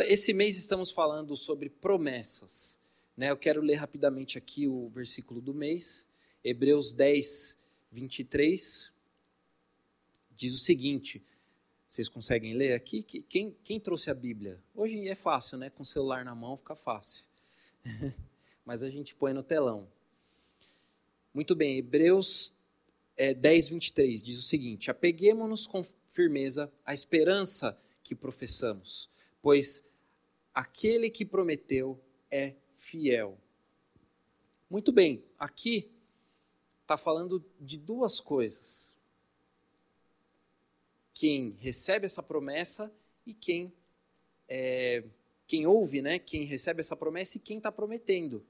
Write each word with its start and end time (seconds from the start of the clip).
Esse 0.00 0.34
mês 0.34 0.58
estamos 0.58 0.90
falando 0.90 1.34
sobre 1.36 1.70
promessas. 1.70 2.78
Né? 3.16 3.30
Eu 3.30 3.36
quero 3.36 3.62
ler 3.62 3.76
rapidamente 3.76 4.36
aqui 4.36 4.68
o 4.68 4.90
versículo 4.90 5.40
do 5.40 5.54
mês, 5.54 6.06
Hebreus 6.44 6.92
10, 6.92 7.56
23. 7.90 8.92
Diz 10.36 10.52
o 10.52 10.58
seguinte: 10.58 11.24
vocês 11.88 12.10
conseguem 12.10 12.52
ler 12.52 12.74
aqui? 12.74 13.02
Quem, 13.02 13.56
quem 13.64 13.80
trouxe 13.80 14.10
a 14.10 14.14
Bíblia? 14.14 14.62
Hoje 14.74 15.08
é 15.08 15.14
fácil, 15.14 15.56
né? 15.56 15.70
Com 15.70 15.82
o 15.82 15.86
celular 15.86 16.26
na 16.26 16.34
mão 16.34 16.58
fica 16.58 16.76
fácil. 16.76 17.24
Mas 18.66 18.82
a 18.82 18.90
gente 18.90 19.14
põe 19.14 19.32
no 19.32 19.42
telão. 19.42 19.88
Muito 21.32 21.56
bem, 21.56 21.78
Hebreus 21.78 22.52
é, 23.16 23.32
10, 23.32 23.68
23 23.70 24.22
diz 24.22 24.38
o 24.38 24.42
seguinte: 24.42 24.90
Apeguemos-nos 24.90 25.66
com 25.66 25.82
firmeza 26.10 26.70
à 26.84 26.92
esperança 26.92 27.80
que 28.04 28.14
professamos 28.14 29.08
pois 29.42 29.88
aquele 30.54 31.10
que 31.10 31.24
prometeu 31.24 32.00
é 32.30 32.54
fiel. 32.74 33.38
Muito 34.68 34.92
bem, 34.92 35.24
aqui 35.38 35.90
está 36.82 36.96
falando 36.96 37.44
de 37.60 37.78
duas 37.78 38.20
coisas: 38.20 38.94
quem 41.14 41.56
recebe 41.58 42.06
essa 42.06 42.22
promessa 42.22 42.92
e 43.26 43.34
quem 43.34 43.72
é, 44.48 45.04
quem 45.46 45.66
ouve, 45.66 46.02
né? 46.02 46.18
Quem 46.18 46.44
recebe 46.44 46.80
essa 46.80 46.96
promessa 46.96 47.36
e 47.36 47.40
quem 47.40 47.58
está 47.58 47.70
prometendo. 47.70 48.44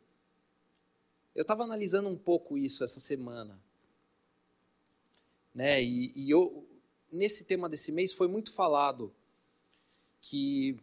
Eu 1.35 1.43
estava 1.43 1.65
analisando 1.65 2.09
um 2.09 2.17
pouco 2.17 2.57
isso 2.57 2.83
essa 2.83 2.99
semana, 2.99 3.61
né? 5.55 5.83
E, 5.83 6.13
e 6.17 6.31
eu, 6.31 6.67
nesse 7.13 7.45
tema 7.45 7.69
desse 7.69 7.93
mês 7.93 8.13
foi 8.13 8.27
muito 8.27 8.53
falado 8.53 9.15
que 10.23 10.79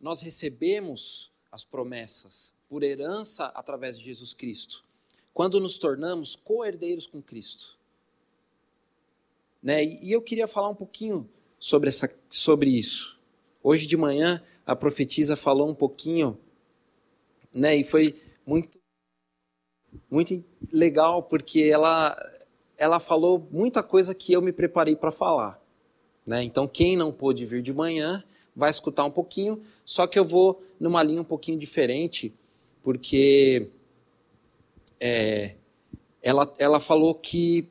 nós 0.00 0.22
recebemos 0.22 1.30
as 1.50 1.64
promessas 1.64 2.54
por 2.68 2.82
herança 2.82 3.46
através 3.46 3.98
de 3.98 4.04
Jesus 4.04 4.32
Cristo, 4.32 4.84
quando 5.32 5.60
nos 5.60 5.78
tornamos 5.78 6.36
co-herdeiros 6.36 7.06
com 7.06 7.22
Cristo. 7.22 7.78
Né? 9.62 9.84
E 9.84 10.12
eu 10.12 10.22
queria 10.22 10.46
falar 10.46 10.68
um 10.68 10.74
pouquinho 10.74 11.28
sobre, 11.58 11.88
essa, 11.88 12.12
sobre 12.28 12.70
isso. 12.70 13.18
Hoje 13.62 13.86
de 13.86 13.96
manhã, 13.96 14.42
a 14.64 14.76
profetisa 14.76 15.34
falou 15.34 15.68
um 15.68 15.74
pouquinho, 15.74 16.38
né? 17.52 17.76
e 17.76 17.82
foi 17.82 18.20
muito, 18.46 18.78
muito 20.10 20.44
legal, 20.72 21.22
porque 21.22 21.62
ela, 21.62 22.16
ela 22.76 23.00
falou 23.00 23.48
muita 23.50 23.82
coisa 23.82 24.14
que 24.14 24.32
eu 24.32 24.42
me 24.42 24.52
preparei 24.52 24.94
para 24.94 25.10
falar. 25.10 25.60
Né? 26.26 26.42
Então, 26.44 26.68
quem 26.68 26.96
não 26.96 27.10
pôde 27.10 27.46
vir 27.46 27.62
de 27.62 27.72
manhã, 27.72 28.22
vai 28.58 28.70
escutar 28.70 29.04
um 29.04 29.10
pouquinho, 29.10 29.62
só 29.84 30.04
que 30.04 30.18
eu 30.18 30.24
vou 30.24 30.60
numa 30.80 31.00
linha 31.00 31.20
um 31.20 31.24
pouquinho 31.24 31.56
diferente, 31.56 32.34
porque 32.82 33.70
é, 34.98 35.54
ela, 36.20 36.52
ela 36.58 36.80
falou 36.80 37.14
que 37.14 37.68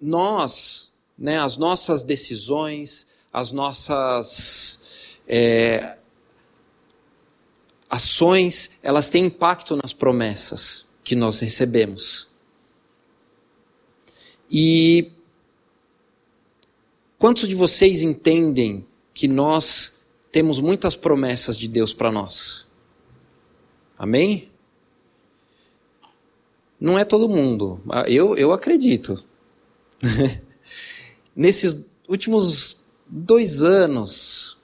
nós, 0.00 0.92
né, 1.18 1.40
as 1.40 1.56
nossas 1.56 2.04
decisões, 2.04 3.08
as 3.32 3.50
nossas 3.50 5.18
é, 5.26 5.98
ações, 7.88 8.70
elas 8.80 9.10
têm 9.10 9.24
impacto 9.26 9.74
nas 9.74 9.92
promessas 9.92 10.86
que 11.02 11.16
nós 11.16 11.40
recebemos. 11.40 12.28
E 14.48 15.10
quantos 17.18 17.48
de 17.48 17.56
vocês 17.56 18.02
entendem 18.02 18.86
que 19.20 19.28
nós 19.28 20.00
temos 20.32 20.60
muitas 20.60 20.96
promessas 20.96 21.58
de 21.58 21.68
Deus 21.68 21.92
para 21.92 22.10
nós. 22.10 22.66
Amém? 23.98 24.50
Não 26.80 26.98
é 26.98 27.04
todo 27.04 27.28
mundo. 27.28 27.82
Eu, 28.06 28.34
eu 28.34 28.50
acredito. 28.50 29.22
Nesses 31.36 31.84
últimos 32.08 32.82
dois 33.06 33.62
anos, 33.62 34.56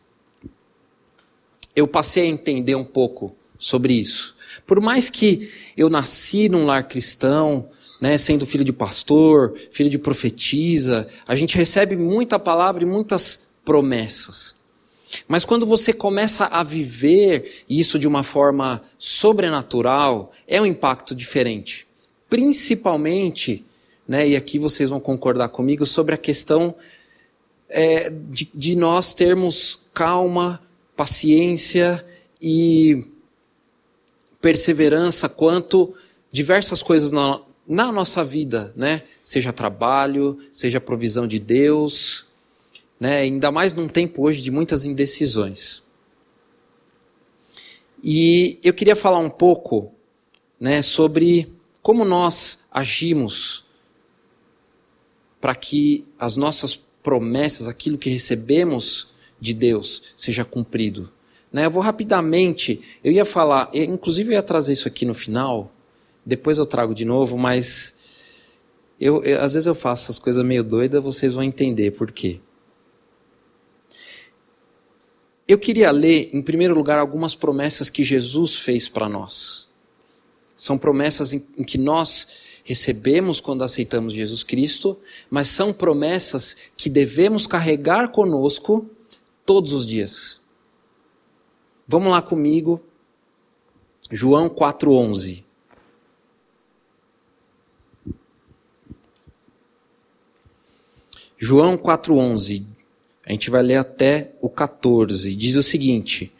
eu 1.74 1.86
passei 1.86 2.22
a 2.22 2.26
entender 2.26 2.76
um 2.76 2.84
pouco 2.84 3.36
sobre 3.58 3.92
isso. 3.92 4.34
Por 4.66 4.80
mais 4.80 5.10
que 5.10 5.52
eu 5.76 5.90
nasci 5.90 6.48
num 6.48 6.64
lar 6.64 6.88
cristão, 6.88 7.68
né, 8.00 8.16
sendo 8.16 8.46
filho 8.46 8.64
de 8.64 8.72
pastor, 8.72 9.54
filho 9.70 9.90
de 9.90 9.98
profetisa, 9.98 11.06
a 11.28 11.34
gente 11.34 11.58
recebe 11.58 11.94
muita 11.94 12.38
palavra 12.38 12.84
e 12.84 12.86
muitas 12.86 13.45
promessas. 13.66 14.54
Mas 15.26 15.44
quando 15.44 15.66
você 15.66 15.92
começa 15.92 16.46
a 16.46 16.62
viver 16.62 17.64
isso 17.68 17.98
de 17.98 18.06
uma 18.06 18.22
forma 18.22 18.82
sobrenatural, 18.96 20.32
é 20.46 20.60
um 20.62 20.66
impacto 20.66 21.14
diferente. 21.14 21.86
Principalmente, 22.30 23.64
né, 24.06 24.28
e 24.28 24.36
aqui 24.36 24.58
vocês 24.58 24.88
vão 24.88 25.00
concordar 25.00 25.48
comigo, 25.48 25.84
sobre 25.84 26.14
a 26.14 26.18
questão 26.18 26.74
é, 27.68 28.08
de, 28.08 28.48
de 28.54 28.76
nós 28.76 29.12
termos 29.12 29.80
calma, 29.92 30.62
paciência 30.94 32.04
e 32.40 33.10
perseverança 34.40 35.28
quanto 35.28 35.92
diversas 36.30 36.82
coisas 36.82 37.10
na, 37.10 37.40
na 37.66 37.90
nossa 37.90 38.22
vida, 38.22 38.72
né? 38.76 39.02
Seja 39.22 39.52
trabalho, 39.52 40.38
seja 40.52 40.80
provisão 40.80 41.26
de 41.26 41.38
Deus, 41.38 42.25
né? 42.98 43.18
ainda 43.18 43.50
mais 43.50 43.72
num 43.72 43.88
tempo 43.88 44.22
hoje 44.22 44.42
de 44.42 44.50
muitas 44.50 44.84
indecisões. 44.84 45.82
E 48.02 48.58
eu 48.62 48.72
queria 48.72 48.94
falar 48.94 49.18
um 49.18 49.30
pouco 49.30 49.92
né, 50.60 50.82
sobre 50.82 51.52
como 51.82 52.04
nós 52.04 52.58
agimos 52.70 53.64
para 55.40 55.54
que 55.54 56.04
as 56.18 56.36
nossas 56.36 56.74
promessas, 57.02 57.68
aquilo 57.68 57.98
que 57.98 58.10
recebemos 58.10 59.08
de 59.38 59.54
Deus, 59.54 60.02
seja 60.16 60.44
cumprido. 60.44 61.10
Né, 61.52 61.66
eu 61.66 61.70
vou 61.70 61.82
rapidamente, 61.82 62.80
eu 63.02 63.12
ia 63.12 63.24
falar, 63.24 63.70
inclusive 63.72 64.30
eu 64.30 64.34
ia 64.34 64.42
trazer 64.42 64.72
isso 64.72 64.88
aqui 64.88 65.06
no 65.06 65.14
final, 65.14 65.72
depois 66.24 66.58
eu 66.58 66.66
trago 66.66 66.94
de 66.94 67.04
novo, 67.04 67.38
mas 67.38 68.56
eu, 69.00 69.22
eu 69.22 69.40
às 69.40 69.54
vezes 69.54 69.66
eu 69.66 69.74
faço 69.74 70.10
as 70.10 70.18
coisas 70.18 70.44
meio 70.44 70.64
doidas, 70.64 71.02
vocês 71.02 71.34
vão 71.34 71.44
entender 71.44 71.92
por 71.92 72.10
quê. 72.10 72.40
Eu 75.48 75.58
queria 75.58 75.92
ler, 75.92 76.30
em 76.32 76.42
primeiro 76.42 76.74
lugar, 76.74 76.98
algumas 76.98 77.34
promessas 77.34 77.88
que 77.88 78.02
Jesus 78.02 78.56
fez 78.56 78.88
para 78.88 79.08
nós. 79.08 79.68
São 80.56 80.76
promessas 80.76 81.32
em, 81.32 81.46
em 81.56 81.62
que 81.62 81.78
nós 81.78 82.60
recebemos 82.64 83.40
quando 83.40 83.62
aceitamos 83.62 84.12
Jesus 84.12 84.42
Cristo, 84.42 84.98
mas 85.30 85.46
são 85.46 85.72
promessas 85.72 86.56
que 86.76 86.90
devemos 86.90 87.46
carregar 87.46 88.10
conosco 88.10 88.90
todos 89.44 89.72
os 89.72 89.86
dias. 89.86 90.40
Vamos 91.86 92.10
lá 92.10 92.20
comigo, 92.20 92.82
João 94.10 94.48
4,11. 94.48 95.44
João 101.38 101.78
4,11 101.78 102.75
a 103.26 103.32
gente 103.32 103.50
vai 103.50 103.60
ler 103.60 103.76
até 103.76 104.30
o 104.40 104.48
14. 104.48 105.34
Diz 105.34 105.56
o 105.56 105.62
seguinte: 105.62 106.32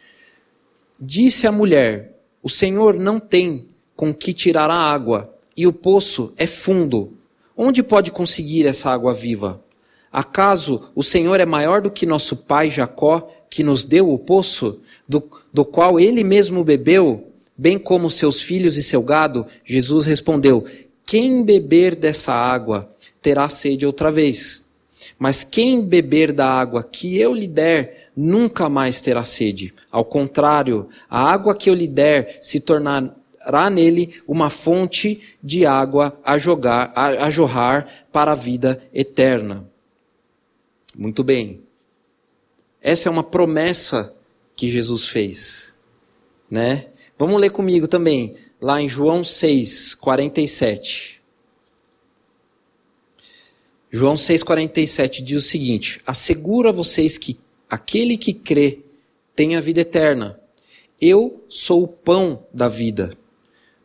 Disse 0.99 1.47
a 1.47 1.53
mulher: 1.53 2.17
O 2.41 2.49
Senhor 2.49 2.97
não 2.97 3.19
tem 3.19 3.71
com 3.97 4.15
que 4.15 4.33
tirar 4.33 4.71
a 4.71 4.79
água, 4.79 5.35
e 5.57 5.67
o 5.67 5.73
poço 5.73 6.33
é 6.37 6.47
fundo. 6.47 7.13
Onde 7.57 7.83
pode 7.83 8.13
conseguir 8.13 8.67
essa 8.67 8.91
água 8.91 9.13
viva? 9.13 9.61
Acaso 10.13 10.91
o 10.95 11.03
Senhor 11.03 11.41
é 11.41 11.47
maior 11.47 11.83
do 11.83 11.91
que 11.91 12.07
nosso 12.07 12.37
pai 12.37 12.71
Jacó, 12.71 13.33
que 13.51 13.65
nos 13.65 13.85
deu 13.85 14.13
o 14.13 14.19
poço, 14.19 14.81
do, 15.09 15.23
do 15.53 15.65
qual 15.65 15.99
ele 15.99 16.23
mesmo 16.23 16.63
bebeu, 16.63 17.33
bem 17.57 17.79
como 17.79 18.09
seus 18.09 18.41
filhos 18.41 18.77
e 18.77 18.83
seu 18.83 19.03
gado? 19.03 19.45
Jesus 19.65 20.07
respondeu: 20.07 20.65
Quem 21.05 21.43
beber 21.43 21.97
dessa 21.97 22.33
água 22.33 22.89
terá 23.21 23.49
sede 23.49 23.85
outra 23.85 24.09
vez. 24.13 24.66
Mas 25.19 25.45
quem 25.45 25.85
beber 25.85 26.33
da 26.33 26.47
água 26.47 26.83
que 26.83 27.19
eu 27.19 27.35
lhe 27.35 27.47
der, 27.47 28.11
nunca 28.17 28.69
mais 28.69 29.01
terá 29.01 29.25
sede. 29.25 29.75
Ao 29.91 30.05
contrário, 30.05 30.89
a 31.09 31.31
água 31.31 31.55
que 31.55 31.69
eu 31.69 31.75
lhe 31.75 31.89
der 31.89 32.39
se 32.41 32.61
tornará 32.61 33.71
nele 33.71 34.15
uma 34.27 34.51
fonte 34.51 35.37
de 35.43 35.67
água 35.67 36.19
a, 36.25 36.39
jogar, 36.39 36.93
a, 36.95 37.25
a 37.25 37.31
jorrar 37.31 37.87
para 38.11 38.33
a 38.33 38.35
vida 38.35 38.83
eterna. 38.93 39.69
Muito 40.97 41.23
bem. 41.23 41.61
Essa 42.81 43.09
é 43.09 43.13
uma 43.13 43.25
promessa 43.25 44.15
que 44.55 44.71
Jesus 44.71 45.07
fez, 45.09 45.77
né? 46.51 46.87
Vamos 47.19 47.41
ler 47.41 47.51
comigo 47.51 47.89
também, 47.89 48.35
lá 48.61 48.81
em 48.81 48.89
João 48.89 49.25
6, 49.25 49.95
47. 49.95 51.16
João 53.91 54.15
6,47 54.15 55.23
diz 55.23 55.45
o 55.45 55.49
seguinte: 55.49 56.01
Asseguro 56.07 56.69
a 56.69 56.73
vocês 56.73 57.17
que 57.17 57.39
aquele 57.69 58.17
que 58.17 58.33
crê 58.35 58.81
tem 59.35 59.57
a 59.57 59.61
vida 59.61 59.81
eterna. 59.81 60.39
Eu 61.01 61.45
sou 61.49 61.83
o 61.83 61.89
pão 61.89 62.45
da 62.53 62.69
vida. 62.69 63.17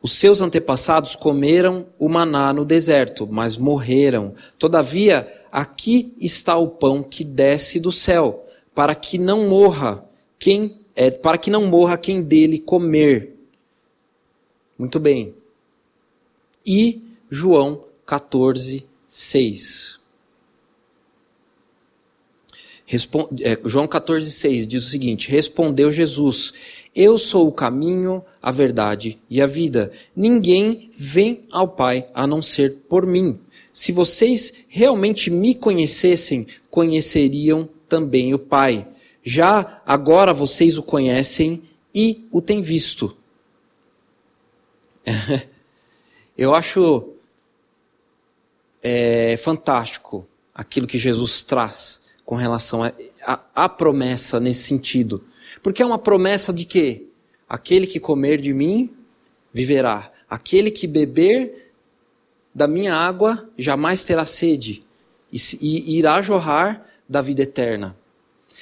Os 0.02 0.14
seus 0.14 0.42
antepassados 0.42 1.16
comeram 1.16 1.86
o 2.00 2.10
maná 2.10 2.52
no 2.54 2.66
deserto, 2.66 3.28
mas 3.30 3.58
morreram. 3.58 4.34
Todavia, 4.58 5.32
aqui 5.52 6.14
está 6.20 6.58
o 6.58 6.70
pão 6.70 7.04
que 7.04 7.24
desce 7.24 7.80
do 7.80 7.92
céu, 7.92 8.48
para 8.74 8.96
que 8.96 9.18
não 9.18 9.48
morra 9.48 10.04
quem 10.40 10.80
é, 10.96 11.12
para 11.12 11.38
que 11.38 11.52
não 11.52 11.68
morra 11.68 11.98
quem 11.98 12.22
dele 12.22 12.60
comer. 12.60 13.36
Muito 14.78 15.00
bem. 15.00 15.36
E 16.66 17.02
João 17.30 17.86
14, 18.06 18.88
6. 19.12 20.00
Responde, 22.86 23.44
é, 23.44 23.60
João 23.66 23.86
14, 23.86 24.32
6 24.32 24.66
diz 24.66 24.86
o 24.86 24.90
seguinte: 24.90 25.30
Respondeu 25.30 25.92
Jesus: 25.92 26.54
Eu 26.96 27.18
sou 27.18 27.46
o 27.46 27.52
caminho, 27.52 28.24
a 28.42 28.52
verdade 28.52 29.20
e 29.30 29.42
a 29.42 29.46
vida. 29.46 29.92
Ninguém 30.16 30.90
vem 30.94 31.44
ao 31.52 31.68
Pai 31.68 32.08
a 32.14 32.26
não 32.26 32.42
ser 32.42 32.84
por 32.88 33.06
mim. 33.06 33.38
Se 33.74 33.92
vocês 33.92 34.64
realmente 34.70 35.30
me 35.30 35.56
conhecessem, 35.56 36.48
conheceriam 36.70 37.68
também 37.90 38.34
o 38.34 38.40
Pai. 38.40 38.88
Já 39.22 39.82
agora 39.86 40.34
vocês 40.34 40.78
o 40.78 40.84
conhecem 40.84 41.64
e 41.94 42.30
o 42.32 42.42
têm 42.42 42.62
visto. 42.62 43.18
Eu 46.38 46.56
acho 46.56 47.11
é, 48.82 49.38
fantástico 49.38 50.28
aquilo 50.54 50.88
que 50.88 50.98
Jesus 50.98 51.44
traz 51.44 52.02
com 52.26 52.36
relação 52.36 52.82
à 53.56 53.70
promessa 53.70 54.40
nesse 54.40 54.64
sentido. 54.64 55.24
Porque 55.62 55.82
é 55.82 55.86
uma 55.86 56.00
promessa 56.00 56.54
de 56.54 56.66
que 56.66 57.10
aquele 57.48 57.86
que 57.86 58.00
comer 58.00 58.40
de 58.40 58.54
mim 58.54 58.90
viverá, 59.54 60.12
aquele 60.30 60.72
que 60.72 60.88
beber 60.88 61.74
da 62.54 62.68
minha 62.68 62.96
água 62.96 63.50
jamais 63.58 64.04
terá 64.04 64.26
sede 64.26 64.84
e, 65.32 65.38
e 65.62 65.98
irá 65.98 66.22
jorrar 66.22 66.86
da 67.08 67.22
vida 67.22 67.44
eterna. 67.44 67.96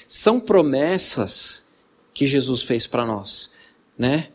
São 0.07 0.39
promessas 0.39 1.63
que 2.13 2.25
Jesus 2.27 2.63
fez 2.63 2.87
para 2.87 3.05
nós, 3.05 3.51
né? 3.97 4.29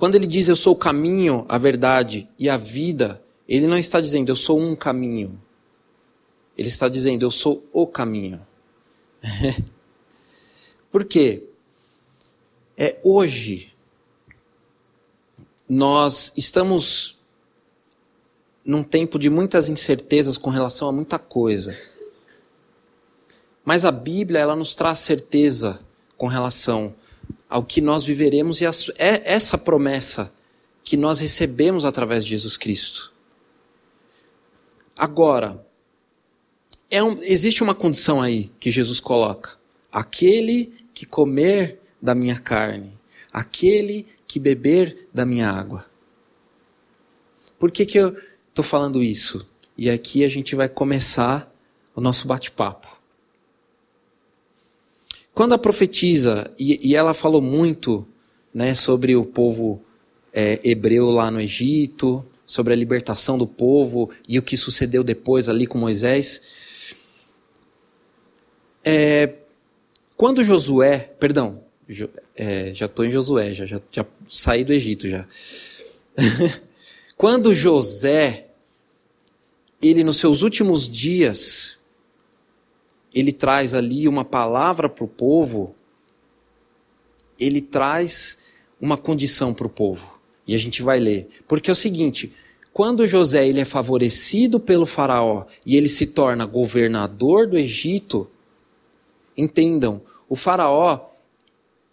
Quando 0.00 0.14
ele 0.14 0.26
diz 0.26 0.48
eu 0.48 0.56
sou 0.56 0.72
o 0.72 0.76
caminho, 0.76 1.44
a 1.46 1.58
verdade 1.58 2.26
e 2.38 2.48
a 2.48 2.56
vida, 2.56 3.22
ele 3.46 3.66
não 3.66 3.76
está 3.76 4.00
dizendo 4.00 4.30
eu 4.30 4.34
sou 4.34 4.58
um 4.58 4.74
caminho. 4.74 5.38
Ele 6.56 6.68
está 6.68 6.88
dizendo 6.88 7.22
eu 7.22 7.30
sou 7.30 7.68
o 7.70 7.86
caminho. 7.86 8.40
Por 10.90 11.04
quê? 11.04 11.46
É 12.78 12.98
hoje 13.04 13.74
nós 15.68 16.32
estamos 16.34 17.18
num 18.64 18.82
tempo 18.82 19.18
de 19.18 19.28
muitas 19.28 19.68
incertezas 19.68 20.38
com 20.38 20.48
relação 20.48 20.88
a 20.88 20.92
muita 20.92 21.18
coisa. 21.18 21.78
Mas 23.62 23.84
a 23.84 23.92
Bíblia, 23.92 24.40
ela 24.40 24.56
nos 24.56 24.74
traz 24.74 25.00
certeza 25.00 25.78
com 26.16 26.26
relação 26.26 26.94
ao 27.50 27.64
que 27.64 27.80
nós 27.80 28.04
viveremos 28.04 28.60
e 28.60 28.64
é 28.64 29.22
essa 29.24 29.58
promessa 29.58 30.32
que 30.84 30.96
nós 30.96 31.18
recebemos 31.18 31.84
através 31.84 32.24
de 32.24 32.30
Jesus 32.30 32.56
Cristo. 32.56 33.12
Agora, 34.96 35.66
é 36.88 37.02
um, 37.02 37.20
existe 37.22 37.62
uma 37.62 37.74
condição 37.74 38.22
aí 38.22 38.52
que 38.60 38.70
Jesus 38.70 39.00
coloca: 39.00 39.58
aquele 39.90 40.72
que 40.94 41.04
comer 41.04 41.80
da 42.00 42.14
minha 42.14 42.38
carne, 42.38 42.96
aquele 43.32 44.06
que 44.28 44.38
beber 44.38 45.08
da 45.12 45.26
minha 45.26 45.50
água. 45.50 45.86
Por 47.58 47.70
que, 47.70 47.84
que 47.84 47.98
eu 47.98 48.16
estou 48.48 48.64
falando 48.64 49.02
isso? 49.02 49.46
E 49.76 49.90
aqui 49.90 50.24
a 50.24 50.28
gente 50.28 50.54
vai 50.54 50.68
começar 50.68 51.52
o 51.94 52.00
nosso 52.00 52.26
bate-papo. 52.26 52.99
Quando 55.34 55.54
a 55.54 55.58
profetiza, 55.58 56.50
e, 56.58 56.90
e 56.90 56.96
ela 56.96 57.14
falou 57.14 57.40
muito 57.40 58.06
né, 58.52 58.74
sobre 58.74 59.16
o 59.16 59.24
povo 59.24 59.82
é, 60.32 60.60
hebreu 60.62 61.10
lá 61.10 61.30
no 61.30 61.40
Egito, 61.40 62.24
sobre 62.44 62.72
a 62.72 62.76
libertação 62.76 63.38
do 63.38 63.46
povo 63.46 64.10
e 64.28 64.38
o 64.38 64.42
que 64.42 64.56
sucedeu 64.56 65.04
depois 65.04 65.48
ali 65.48 65.66
com 65.66 65.78
Moisés. 65.78 66.42
É, 68.84 69.34
quando 70.16 70.42
Josué, 70.42 70.98
perdão, 71.18 71.62
é, 72.34 72.74
já 72.74 72.86
estou 72.86 73.04
em 73.04 73.10
Josué, 73.10 73.52
já, 73.52 73.66
já, 73.66 73.80
já 73.90 74.06
saí 74.28 74.64
do 74.64 74.72
Egito 74.72 75.08
já. 75.08 75.26
quando 77.16 77.54
José, 77.54 78.48
ele 79.80 80.02
nos 80.04 80.16
seus 80.16 80.42
últimos 80.42 80.88
dias, 80.88 81.78
ele 83.14 83.32
traz 83.32 83.74
ali 83.74 84.06
uma 84.06 84.24
palavra 84.24 84.88
para 84.88 85.04
o 85.04 85.08
povo, 85.08 85.74
ele 87.38 87.60
traz 87.60 88.52
uma 88.80 88.96
condição 88.96 89.52
para 89.52 89.66
o 89.66 89.70
povo. 89.70 90.18
E 90.46 90.54
a 90.54 90.58
gente 90.58 90.82
vai 90.82 90.98
ler. 90.98 91.28
Porque 91.46 91.70
é 91.70 91.72
o 91.72 91.76
seguinte: 91.76 92.32
quando 92.72 93.06
José 93.06 93.46
ele 93.46 93.60
é 93.60 93.64
favorecido 93.64 94.58
pelo 94.58 94.86
faraó 94.86 95.44
e 95.64 95.76
ele 95.76 95.88
se 95.88 96.06
torna 96.06 96.46
governador 96.46 97.46
do 97.46 97.58
Egito, 97.58 98.28
entendam, 99.36 100.00
o 100.28 100.36
faraó 100.36 101.08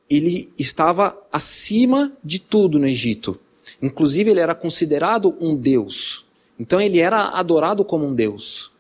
ele 0.10 0.54
estava 0.58 1.18
acima 1.32 2.14
de 2.24 2.40
tudo 2.40 2.80
no 2.80 2.88
Egito. 2.88 3.40
Inclusive 3.82 4.32
ele 4.32 4.40
era 4.40 4.56
considerado 4.56 5.36
um 5.40 5.56
deus. 5.56 6.26
Então 6.58 6.80
ele 6.80 7.00
era 7.00 7.30
adorado 7.30 7.84
como 7.84 8.06
um 8.06 8.16
deus. 8.16 8.72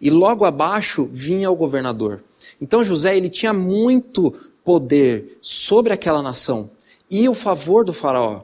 E 0.00 0.10
logo 0.10 0.44
abaixo 0.44 1.08
vinha 1.12 1.50
o 1.50 1.56
governador. 1.56 2.22
Então 2.60 2.84
José 2.84 3.16
ele 3.16 3.28
tinha 3.28 3.52
muito 3.52 4.32
poder 4.64 5.38
sobre 5.40 5.92
aquela 5.92 6.22
nação 6.22 6.70
e 7.10 7.28
o 7.28 7.34
favor 7.34 7.84
do 7.84 7.92
faraó. 7.92 8.42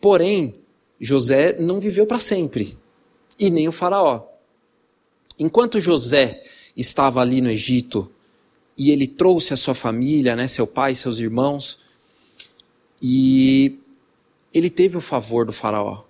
Porém, 0.00 0.54
José 1.00 1.58
não 1.58 1.80
viveu 1.80 2.06
para 2.06 2.18
sempre 2.18 2.78
e 3.38 3.50
nem 3.50 3.66
o 3.68 3.72
faraó. 3.72 4.26
Enquanto 5.38 5.80
José 5.80 6.44
estava 6.76 7.20
ali 7.20 7.40
no 7.40 7.50
Egito 7.50 8.10
e 8.76 8.90
ele 8.90 9.06
trouxe 9.06 9.52
a 9.52 9.56
sua 9.56 9.74
família, 9.74 10.36
né, 10.36 10.46
seu 10.46 10.66
pai, 10.66 10.94
seus 10.94 11.18
irmãos, 11.18 11.78
e 13.00 13.78
ele 14.52 14.70
teve 14.70 14.96
o 14.96 15.00
favor 15.00 15.46
do 15.46 15.52
faraó. 15.52 16.02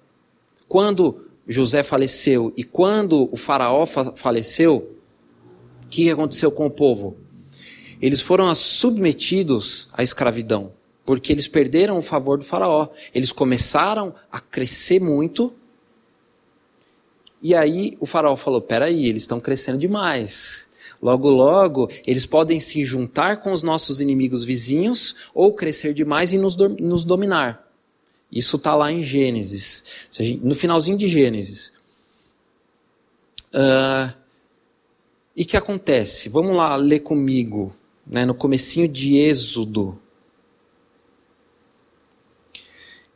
Quando 0.68 1.29
José 1.50 1.82
faleceu 1.82 2.52
e 2.56 2.62
quando 2.62 3.28
o 3.32 3.36
faraó 3.36 3.84
faleceu, 3.84 4.96
o 5.84 5.88
que 5.88 6.08
aconteceu 6.08 6.52
com 6.52 6.64
o 6.66 6.70
povo? 6.70 7.16
Eles 8.00 8.20
foram 8.20 8.54
submetidos 8.54 9.88
à 9.92 10.02
escravidão, 10.04 10.72
porque 11.04 11.32
eles 11.32 11.48
perderam 11.48 11.98
o 11.98 12.02
favor 12.02 12.38
do 12.38 12.44
faraó. 12.44 12.88
Eles 13.12 13.32
começaram 13.32 14.14
a 14.30 14.38
crescer 14.38 15.00
muito. 15.00 15.52
E 17.42 17.52
aí 17.52 17.96
o 17.98 18.06
faraó 18.06 18.36
falou: 18.36 18.60
peraí, 18.60 19.08
eles 19.08 19.22
estão 19.22 19.40
crescendo 19.40 19.76
demais. 19.76 20.68
Logo, 21.02 21.28
logo, 21.28 21.90
eles 22.06 22.26
podem 22.26 22.60
se 22.60 22.84
juntar 22.84 23.38
com 23.38 23.52
os 23.52 23.64
nossos 23.64 24.00
inimigos 24.00 24.44
vizinhos 24.44 25.16
ou 25.34 25.52
crescer 25.52 25.92
demais 25.92 26.32
e 26.32 26.38
nos, 26.38 26.56
nos 26.56 27.04
dominar. 27.04 27.69
Isso 28.30 28.56
está 28.56 28.76
lá 28.76 28.92
em 28.92 29.02
Gênesis, 29.02 30.08
no 30.42 30.54
finalzinho 30.54 30.96
de 30.96 31.08
Gênesis. 31.08 31.72
Uh, 33.52 34.14
e 35.34 35.44
que 35.44 35.56
acontece? 35.56 36.28
Vamos 36.28 36.56
lá 36.56 36.76
ler 36.76 37.00
comigo, 37.00 37.74
né, 38.06 38.24
no 38.24 38.34
comecinho 38.34 38.86
de 38.86 39.16
Êxodo. 39.16 39.98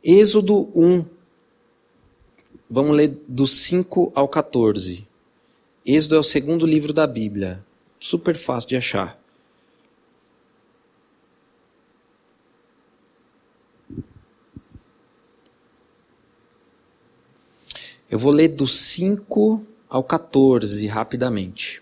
Êxodo 0.03 0.69
1, 0.75 1.05
vamos 2.69 2.95
ler 2.95 3.17
do 3.27 3.47
5 3.47 4.11
ao 4.13 4.27
14. 4.27 5.07
Êxodo 5.85 6.15
é 6.15 6.19
o 6.19 6.23
segundo 6.23 6.65
livro 6.65 6.91
da 6.91 7.07
Bíblia. 7.07 7.63
Super 7.99 8.35
fácil 8.35 8.69
de 8.69 8.75
achar. 8.75 9.19
Eu 18.09 18.19
vou 18.19 18.31
ler 18.31 18.49
do 18.49 18.67
5 18.67 19.65
ao 19.89 20.03
14 20.03 20.85
rapidamente. 20.87 21.81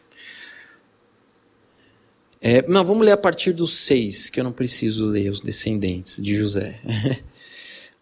É, 2.42 2.62
não, 2.68 2.84
vamos 2.84 3.06
ler 3.06 3.14
a 3.14 3.18
partir 3.18 3.54
do 3.54 3.66
6, 3.66 4.30
que 4.30 4.40
eu 4.40 4.44
não 4.44 4.52
preciso 4.52 5.06
ler 5.06 5.30
os 5.30 5.40
descendentes 5.40 6.22
de 6.22 6.36
José. 6.36 6.80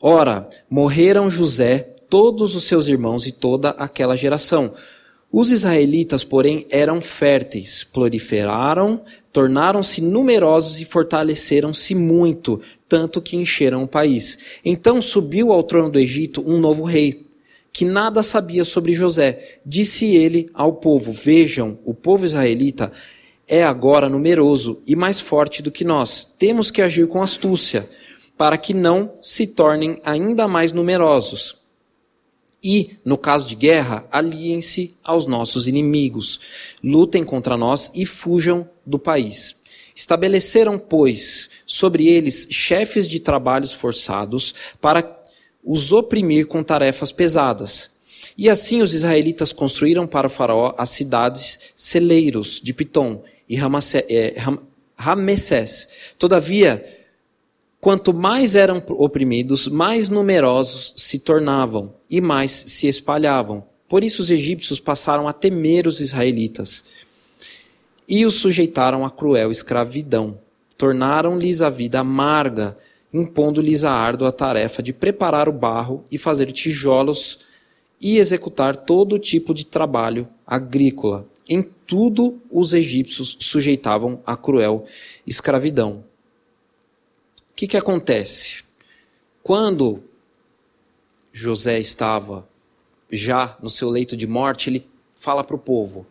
Ora, 0.02 0.50
morreram 0.70 1.30
José, 1.30 1.96
todos 2.10 2.56
os 2.56 2.64
seus 2.64 2.88
irmãos 2.88 3.28
e 3.28 3.32
toda 3.32 3.70
aquela 3.70 4.16
geração. 4.16 4.74
Os 5.32 5.52
israelitas, 5.52 6.24
porém, 6.24 6.66
eram 6.70 7.00
férteis, 7.00 7.84
proliferaram, 7.84 9.02
tornaram-se 9.32 10.02
numerosos 10.02 10.82
e 10.82 10.86
fortaleceram-se 10.86 11.96
muito, 11.96 12.60
tanto 12.90 13.22
que 13.22 13.38
encheram 13.38 13.84
o 13.84 13.88
país. 13.88 14.60
Então 14.66 15.02
subiu 15.02 15.54
ao 15.54 15.64
trono 15.64 15.90
do 15.90 16.00
Egito 16.00 16.44
um 16.46 16.60
novo 16.60 16.84
rei, 16.84 17.31
que 17.74 17.86
nada 17.86 18.22
sabia 18.22 18.64
sobre 18.66 18.94
José. 18.94 19.60
Disse 19.66 20.06
ele 20.06 20.50
ao 20.54 20.74
povo: 20.74 21.12
Vejam, 21.12 21.80
o 21.86 21.94
povo 21.94 22.26
israelita 22.26 22.92
é 23.48 23.64
agora 23.64 24.10
numeroso 24.10 24.82
e 24.88 24.96
mais 24.96 25.20
forte 25.20 25.62
do 25.62 25.72
que 25.72 25.84
nós. 25.84 26.28
Temos 26.38 26.72
que 26.72 26.82
agir 26.82 27.08
com 27.08 27.22
astúcia, 27.22 27.90
para 28.38 28.58
que 28.58 28.74
não 28.74 29.14
se 29.22 29.46
tornem 29.48 29.98
ainda 30.04 30.48
mais 30.48 30.72
numerosos. 30.72 31.58
E, 32.64 32.98
no 33.04 33.18
caso 33.18 33.48
de 33.48 33.56
guerra, 33.56 34.08
aliem-se 34.12 34.96
aos 35.04 35.26
nossos 35.26 35.68
inimigos, 35.68 36.40
lutem 36.84 37.24
contra 37.24 37.58
nós 37.58 37.90
e 37.96 38.06
fujam 38.06 38.70
do 38.86 39.00
país. 39.00 39.56
Estabeleceram, 39.96 40.78
pois, 40.78 41.50
sobre 41.66 42.08
eles 42.08 42.48
chefes 42.52 43.08
de 43.08 43.20
trabalhos 43.20 43.74
forçados 43.74 44.54
para 44.80 45.02
os 45.64 45.92
oprimir 45.92 46.48
com 46.48 46.64
tarefas 46.64 47.12
pesadas. 47.12 47.92
E 48.38 48.50
assim 48.50 48.82
os 48.82 48.94
israelitas 48.94 49.54
construíram 49.54 50.08
para 50.08 50.28
o 50.28 50.30
faraó 50.30 50.74
as 50.78 50.90
cidades 50.90 51.60
celeiros 51.76 52.60
de 52.64 52.74
Pitom 52.74 53.24
e 53.48 53.58
é, 53.58 54.36
Ramessés. 54.96 56.14
Todavia, 56.18 56.86
quanto 57.80 58.14
mais 58.14 58.56
eram 58.56 58.82
oprimidos, 58.90 59.68
mais 59.68 60.10
numerosos 60.10 60.94
se 60.96 61.20
tornavam 61.20 61.94
e 62.10 62.22
mais 62.22 62.52
se 62.52 62.88
espalhavam. 62.88 63.66
Por 63.90 64.04
isso 64.04 64.22
os 64.22 64.30
egípcios 64.30 64.80
passaram 64.80 65.28
a 65.28 65.34
temer 65.34 65.86
os 65.86 66.00
israelitas 66.00 66.84
e 68.08 68.26
os 68.26 68.36
sujeitaram 68.36 69.06
a 69.06 69.12
cruel 69.12 69.52
escravidão. 69.52 70.40
Tornaram-lhes 70.78 71.62
a 71.62 71.70
vida 71.70 72.00
amarga, 72.00 72.78
impondo-lhes 73.14 73.84
a 73.84 73.92
árdua 73.92 74.32
tarefa 74.32 74.82
de 74.82 74.94
preparar 74.94 75.50
o 75.50 75.54
barro 75.54 76.06
e 76.12 76.18
fazer 76.18 76.52
tijolos 76.52 77.40
e 78.02 78.18
executar 78.18 78.76
todo 78.76 79.20
tipo 79.20 79.54
de 79.54 79.66
trabalho 79.66 80.28
agrícola. 80.46 81.28
Em 81.48 81.62
tudo 81.62 82.42
os 82.50 82.74
egípcios 82.74 83.38
sujeitavam 83.40 84.22
a 84.26 84.38
cruel 84.38 84.86
escravidão. 85.28 86.04
O 87.52 87.56
que, 87.56 87.68
que 87.68 87.78
acontece? 87.78 88.64
Quando 89.44 90.04
José 91.34 91.80
estava 91.80 92.48
já 93.12 93.58
no 93.62 93.70
seu 93.70 93.90
leito 93.90 94.16
de 94.16 94.26
morte, 94.26 94.70
ele 94.70 94.88
fala 95.16 95.44
para 95.44 95.56
o 95.56 95.60
povo: 95.60 96.06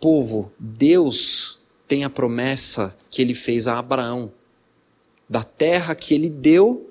Povo, 0.00 0.50
Deus 0.58 1.58
tem 1.86 2.04
a 2.04 2.10
promessa 2.10 2.96
que 3.10 3.22
ele 3.22 3.34
fez 3.34 3.68
a 3.68 3.78
Abraão, 3.78 4.32
da 5.28 5.42
terra 5.42 5.94
que 5.94 6.14
ele 6.14 6.30
deu 6.30 6.90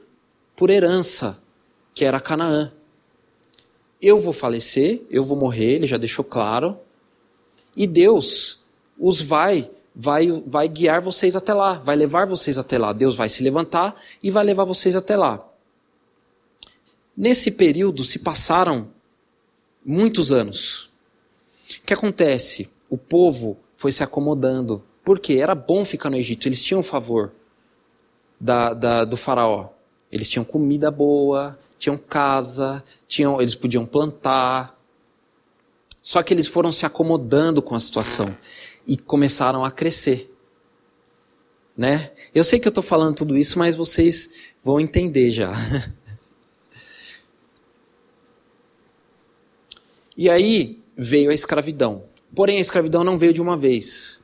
por 0.56 0.70
herança, 0.70 1.42
que 1.94 2.06
era 2.06 2.20
Canaã. 2.20 2.72
Eu 4.02 4.20
vou 4.20 4.34
falecer, 4.34 5.02
eu 5.10 5.24
vou 5.24 5.38
morrer, 5.38 5.74
ele 5.74 5.88
já 5.88 5.98
deixou 5.98 6.24
claro, 6.24 6.78
e 7.76 7.88
Deus 7.88 8.60
os 9.00 9.22
vai, 9.22 9.70
vai, 9.96 10.32
vai 10.46 10.68
guiar 10.68 11.02
vocês 11.02 11.36
até 11.36 11.54
lá, 11.54 11.74
vai 11.74 11.96
levar 11.96 12.26
vocês 12.28 12.58
até 12.58 12.78
lá. 12.78 12.94
Deus 12.94 13.16
vai 13.16 13.30
se 13.30 13.44
levantar 13.44 14.00
e 14.22 14.30
vai 14.30 14.44
levar 14.44 14.64
vocês 14.66 14.96
até 14.96 15.16
lá. 15.16 15.44
Nesse 17.16 17.52
período 17.52 18.04
se 18.04 18.20
passaram 18.20 18.90
muitos 19.86 20.32
anos. 20.32 20.90
O 21.80 21.86
que 21.86 21.94
acontece? 21.94 22.70
O 22.90 22.98
povo 22.98 23.58
foi 23.76 23.92
se 23.92 24.04
acomodando. 24.04 24.84
Porque 25.04 25.34
era 25.34 25.56
bom 25.56 25.86
ficar 25.86 26.10
no 26.10 26.18
Egito, 26.18 26.48
eles 26.48 26.62
tinham 26.62 26.84
favor 26.84 27.32
da, 28.40 28.74
da, 28.74 29.06
do 29.06 29.18
faraó. 29.18 29.70
Eles 30.12 30.30
tinham 30.30 30.46
comida 30.46 30.90
boa, 30.90 31.58
tinham 31.78 31.98
casa, 31.98 32.84
tinham, 33.08 33.42
eles 33.42 33.56
podiam 33.56 33.86
plantar, 33.86 34.78
só 36.08 36.24
que 36.24 36.34
eles 36.34 36.48
foram 36.48 36.72
se 36.72 36.86
acomodando 36.86 37.62
com 37.62 37.76
a 37.76 37.80
situação 37.82 38.34
e 38.88 38.96
começaram 38.96 39.66
a 39.66 39.72
crescer. 39.72 40.34
Né? 41.76 42.12
Eu 42.34 42.46
sei 42.46 42.62
que 42.62 42.68
eu 42.68 42.70
estou 42.70 42.84
falando 42.84 43.18
tudo 43.18 43.38
isso, 43.38 43.60
mas 43.60 43.76
vocês 43.76 44.54
vão 44.64 44.80
entender 44.80 45.32
já. 45.32 45.52
e 50.18 50.30
aí 50.30 50.82
veio 50.96 51.30
a 51.30 51.34
escravidão. 51.34 52.06
Porém, 52.34 52.58
a 52.58 52.62
escravidão 52.62 53.04
não 53.04 53.18
veio 53.18 53.34
de 53.34 53.42
uma 53.42 53.58
vez. 53.58 54.24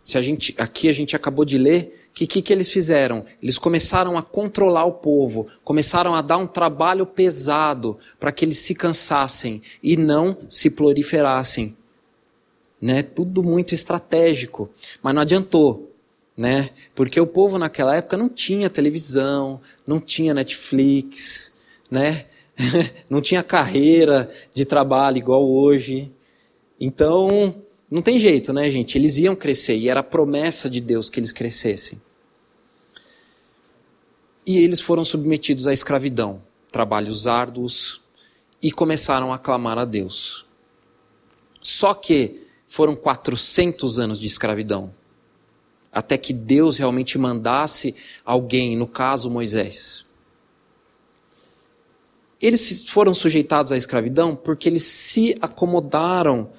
Se 0.00 0.16
a 0.16 0.22
gente, 0.22 0.54
aqui 0.58 0.88
a 0.88 0.92
gente 0.92 1.16
acabou 1.16 1.44
de 1.44 1.58
ler 1.58 1.95
que 2.16 2.26
que, 2.26 2.40
que 2.40 2.50
eles 2.50 2.70
fizeram? 2.70 3.26
Eles 3.42 3.58
começaram 3.58 4.16
a 4.16 4.22
controlar 4.22 4.86
o 4.86 4.92
povo, 4.92 5.48
começaram 5.62 6.14
a 6.14 6.22
dar 6.22 6.38
um 6.38 6.46
trabalho 6.46 7.04
pesado 7.04 7.98
para 8.18 8.32
que 8.32 8.42
eles 8.42 8.56
se 8.56 8.74
cansassem 8.74 9.60
e 9.82 9.98
não 9.98 10.34
se 10.48 10.70
proliferassem. 10.70 11.76
Né? 12.80 13.02
Tudo 13.02 13.42
muito 13.42 13.74
estratégico, 13.74 14.70
mas 15.02 15.14
não 15.14 15.20
adiantou, 15.20 15.92
né? 16.34 16.70
Porque 16.94 17.20
o 17.20 17.26
povo 17.26 17.58
naquela 17.58 17.94
época 17.94 18.16
não 18.16 18.30
tinha 18.30 18.70
televisão, 18.70 19.60
não 19.86 20.00
tinha 20.00 20.32
Netflix, 20.32 21.52
né? 21.90 22.24
não 23.10 23.20
tinha 23.20 23.42
carreira 23.42 24.30
de 24.54 24.64
trabalho 24.64 25.18
igual 25.18 25.46
hoje. 25.46 26.10
Então, 26.80 27.56
não 27.90 28.00
tem 28.00 28.18
jeito, 28.18 28.54
né, 28.54 28.70
gente? 28.70 28.96
Eles 28.96 29.18
iam 29.18 29.36
crescer 29.36 29.76
e 29.76 29.90
era 29.90 30.00
a 30.00 30.02
promessa 30.02 30.70
de 30.70 30.80
Deus 30.80 31.10
que 31.10 31.20
eles 31.20 31.30
crescessem 31.30 32.05
e 34.46 34.58
eles 34.58 34.80
foram 34.80 35.04
submetidos 35.04 35.66
à 35.66 35.72
escravidão, 35.72 36.40
trabalhos 36.70 37.26
árduos, 37.26 38.00
e 38.62 38.70
começaram 38.70 39.32
a 39.32 39.38
clamar 39.38 39.76
a 39.76 39.84
Deus. 39.84 40.46
Só 41.60 41.92
que 41.92 42.46
foram 42.68 42.94
400 42.94 43.98
anos 43.98 44.20
de 44.20 44.26
escravidão, 44.26 44.94
até 45.92 46.16
que 46.16 46.32
Deus 46.32 46.76
realmente 46.76 47.18
mandasse 47.18 47.94
alguém, 48.24 48.76
no 48.76 48.86
caso 48.86 49.28
Moisés. 49.28 50.04
Eles 52.40 52.88
foram 52.88 53.12
sujeitados 53.14 53.72
à 53.72 53.76
escravidão 53.76 54.36
porque 54.36 54.68
eles 54.68 54.84
se 54.84 55.36
acomodaram 55.40 56.50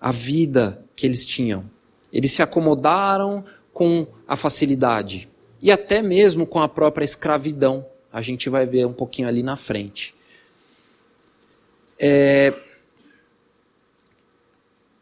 à 0.00 0.12
vida 0.12 0.84
que 0.94 1.06
eles 1.06 1.24
tinham. 1.24 1.68
Eles 2.12 2.30
se 2.32 2.42
acomodaram 2.42 3.44
com 3.72 4.06
a 4.28 4.36
facilidade 4.36 5.31
e 5.62 5.70
até 5.70 6.02
mesmo 6.02 6.44
com 6.44 6.60
a 6.60 6.68
própria 6.68 7.04
escravidão. 7.04 7.86
A 8.12 8.20
gente 8.20 8.50
vai 8.50 8.66
ver 8.66 8.84
um 8.86 8.92
pouquinho 8.92 9.28
ali 9.28 9.42
na 9.42 9.56
frente. 9.56 10.14
É... 11.98 12.52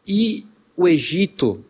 E 0.07 0.45
o 0.77 0.87
Egito, 0.87 1.63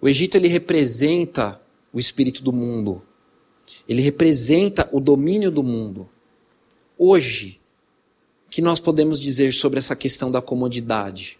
o 0.00 0.08
Egito 0.08 0.36
ele 0.36 0.48
representa 0.48 1.60
o 1.92 2.00
espírito 2.00 2.42
do 2.42 2.52
mundo. 2.52 3.02
Ele 3.86 4.00
representa 4.00 4.88
o 4.90 4.98
domínio 4.98 5.50
do 5.50 5.62
mundo. 5.62 6.08
Hoje, 6.96 7.60
que 8.48 8.62
nós 8.62 8.80
podemos 8.80 9.20
dizer 9.20 9.52
sobre 9.52 9.78
essa 9.78 9.94
questão 9.94 10.30
da 10.30 10.40
comodidade? 10.40 11.38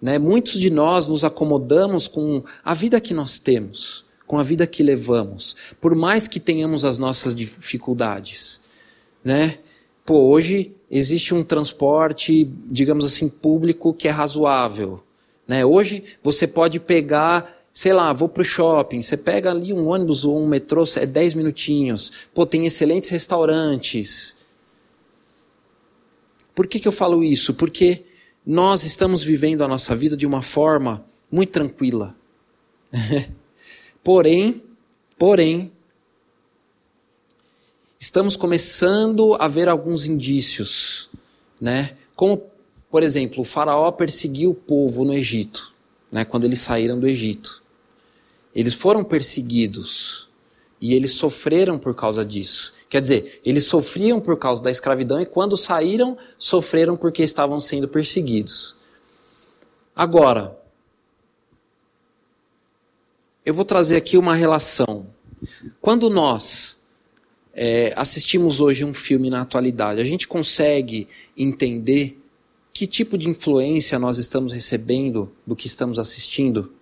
Né? 0.00 0.18
Muitos 0.18 0.60
de 0.60 0.70
nós 0.70 1.06
nos 1.08 1.24
acomodamos 1.24 2.06
com 2.06 2.44
a 2.64 2.74
vida 2.74 3.00
que 3.00 3.12
nós 3.12 3.38
temos 3.38 4.04
com 4.32 4.38
a 4.38 4.42
vida 4.42 4.66
que 4.66 4.82
levamos, 4.82 5.54
por 5.78 5.94
mais 5.94 6.26
que 6.26 6.40
tenhamos 6.40 6.86
as 6.86 6.98
nossas 6.98 7.36
dificuldades, 7.36 8.62
né? 9.22 9.58
Pô, 10.06 10.30
hoje 10.30 10.72
existe 10.90 11.34
um 11.34 11.44
transporte, 11.44 12.50
digamos 12.64 13.04
assim, 13.04 13.28
público 13.28 13.92
que 13.92 14.08
é 14.08 14.10
razoável, 14.10 15.04
né? 15.46 15.66
Hoje 15.66 16.02
você 16.22 16.46
pode 16.46 16.80
pegar 16.80 17.62
sei 17.74 17.92
lá, 17.92 18.10
vou 18.14 18.26
para 18.26 18.40
o 18.40 18.44
shopping, 18.44 19.02
você 19.02 19.18
pega 19.18 19.50
ali 19.50 19.70
um 19.70 19.86
ônibus 19.88 20.24
ou 20.24 20.42
um 20.42 20.48
metrô, 20.48 20.82
é 20.96 21.04
10 21.04 21.34
minutinhos. 21.34 22.10
Pô, 22.32 22.46
tem 22.46 22.64
excelentes 22.64 23.10
restaurantes. 23.10 24.34
Por 26.54 26.66
que, 26.66 26.80
que 26.80 26.88
eu 26.88 26.92
falo 26.92 27.22
isso? 27.22 27.52
Porque 27.52 28.02
nós 28.46 28.82
estamos 28.82 29.22
vivendo 29.22 29.62
a 29.62 29.68
nossa 29.68 29.94
vida 29.94 30.16
de 30.16 30.26
uma 30.26 30.40
forma 30.40 31.04
muito 31.30 31.50
tranquila. 31.50 32.16
porém, 34.02 34.62
porém, 35.18 35.72
estamos 37.98 38.36
começando 38.36 39.34
a 39.38 39.46
ver 39.46 39.68
alguns 39.68 40.06
indícios, 40.06 41.08
né? 41.60 41.96
Como, 42.16 42.42
por 42.90 43.02
exemplo, 43.02 43.42
o 43.42 43.44
faraó 43.44 43.90
perseguiu 43.92 44.50
o 44.50 44.54
povo 44.54 45.04
no 45.04 45.14
Egito, 45.14 45.72
né? 46.10 46.24
Quando 46.24 46.44
eles 46.44 46.58
saíram 46.58 46.98
do 46.98 47.06
Egito. 47.06 47.62
Eles 48.54 48.74
foram 48.74 49.02
perseguidos 49.02 50.28
e 50.80 50.94
eles 50.94 51.12
sofreram 51.12 51.78
por 51.78 51.94
causa 51.94 52.24
disso. 52.24 52.72
Quer 52.90 53.00
dizer, 53.00 53.40
eles 53.44 53.64
sofriam 53.64 54.20
por 54.20 54.36
causa 54.36 54.62
da 54.62 54.70
escravidão 54.70 55.20
e 55.20 55.24
quando 55.24 55.56
saíram, 55.56 56.18
sofreram 56.36 56.96
porque 56.96 57.22
estavam 57.22 57.58
sendo 57.58 57.88
perseguidos. 57.88 58.74
Agora, 59.96 60.58
eu 63.44 63.52
vou 63.52 63.64
trazer 63.64 63.96
aqui 63.96 64.16
uma 64.16 64.34
relação. 64.34 65.06
Quando 65.80 66.08
nós 66.08 66.80
é, 67.52 67.92
assistimos 67.96 68.60
hoje 68.60 68.84
um 68.84 68.94
filme 68.94 69.28
na 69.28 69.40
atualidade, 69.40 70.00
a 70.00 70.04
gente 70.04 70.28
consegue 70.28 71.08
entender 71.36 72.20
que 72.72 72.86
tipo 72.86 73.18
de 73.18 73.28
influência 73.28 73.98
nós 73.98 74.16
estamos 74.18 74.52
recebendo 74.52 75.30
do 75.46 75.54
que 75.54 75.66
estamos 75.66 75.98
assistindo? 75.98 76.72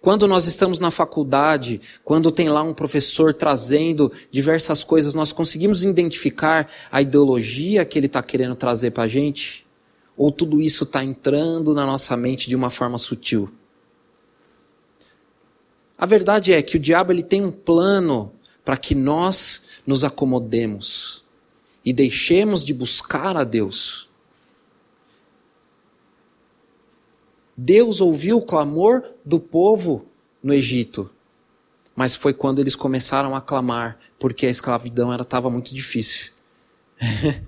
Quando 0.00 0.26
nós 0.26 0.46
estamos 0.46 0.80
na 0.80 0.90
faculdade, 0.90 1.80
quando 2.02 2.32
tem 2.32 2.48
lá 2.48 2.62
um 2.62 2.74
professor 2.74 3.32
trazendo 3.32 4.10
diversas 4.30 4.82
coisas, 4.82 5.14
nós 5.14 5.30
conseguimos 5.30 5.84
identificar 5.84 6.68
a 6.90 7.00
ideologia 7.00 7.84
que 7.84 7.96
ele 7.96 8.06
está 8.06 8.20
querendo 8.20 8.56
trazer 8.56 8.90
para 8.90 9.04
a 9.04 9.08
gente? 9.08 9.64
Ou 10.16 10.32
tudo 10.32 10.60
isso 10.60 10.82
está 10.82 11.04
entrando 11.04 11.74
na 11.74 11.86
nossa 11.86 12.16
mente 12.16 12.48
de 12.48 12.56
uma 12.56 12.70
forma 12.70 12.98
sutil? 12.98 13.48
A 15.98 16.06
verdade 16.06 16.52
é 16.52 16.62
que 16.62 16.76
o 16.76 16.80
diabo 16.80 17.10
ele 17.10 17.24
tem 17.24 17.44
um 17.44 17.50
plano 17.50 18.32
para 18.64 18.76
que 18.76 18.94
nós 18.94 19.82
nos 19.84 20.04
acomodemos 20.04 21.24
e 21.84 21.92
deixemos 21.92 22.62
de 22.62 22.72
buscar 22.72 23.36
a 23.36 23.42
Deus. 23.42 24.08
Deus 27.56 28.00
ouviu 28.00 28.38
o 28.38 28.42
clamor 28.42 29.02
do 29.24 29.40
povo 29.40 30.06
no 30.40 30.54
Egito, 30.54 31.10
mas 31.96 32.14
foi 32.14 32.32
quando 32.32 32.60
eles 32.60 32.76
começaram 32.76 33.34
a 33.34 33.40
clamar, 33.40 33.98
porque 34.20 34.46
a 34.46 34.50
escravidão 34.50 35.12
estava 35.16 35.50
muito 35.50 35.74
difícil. 35.74 36.30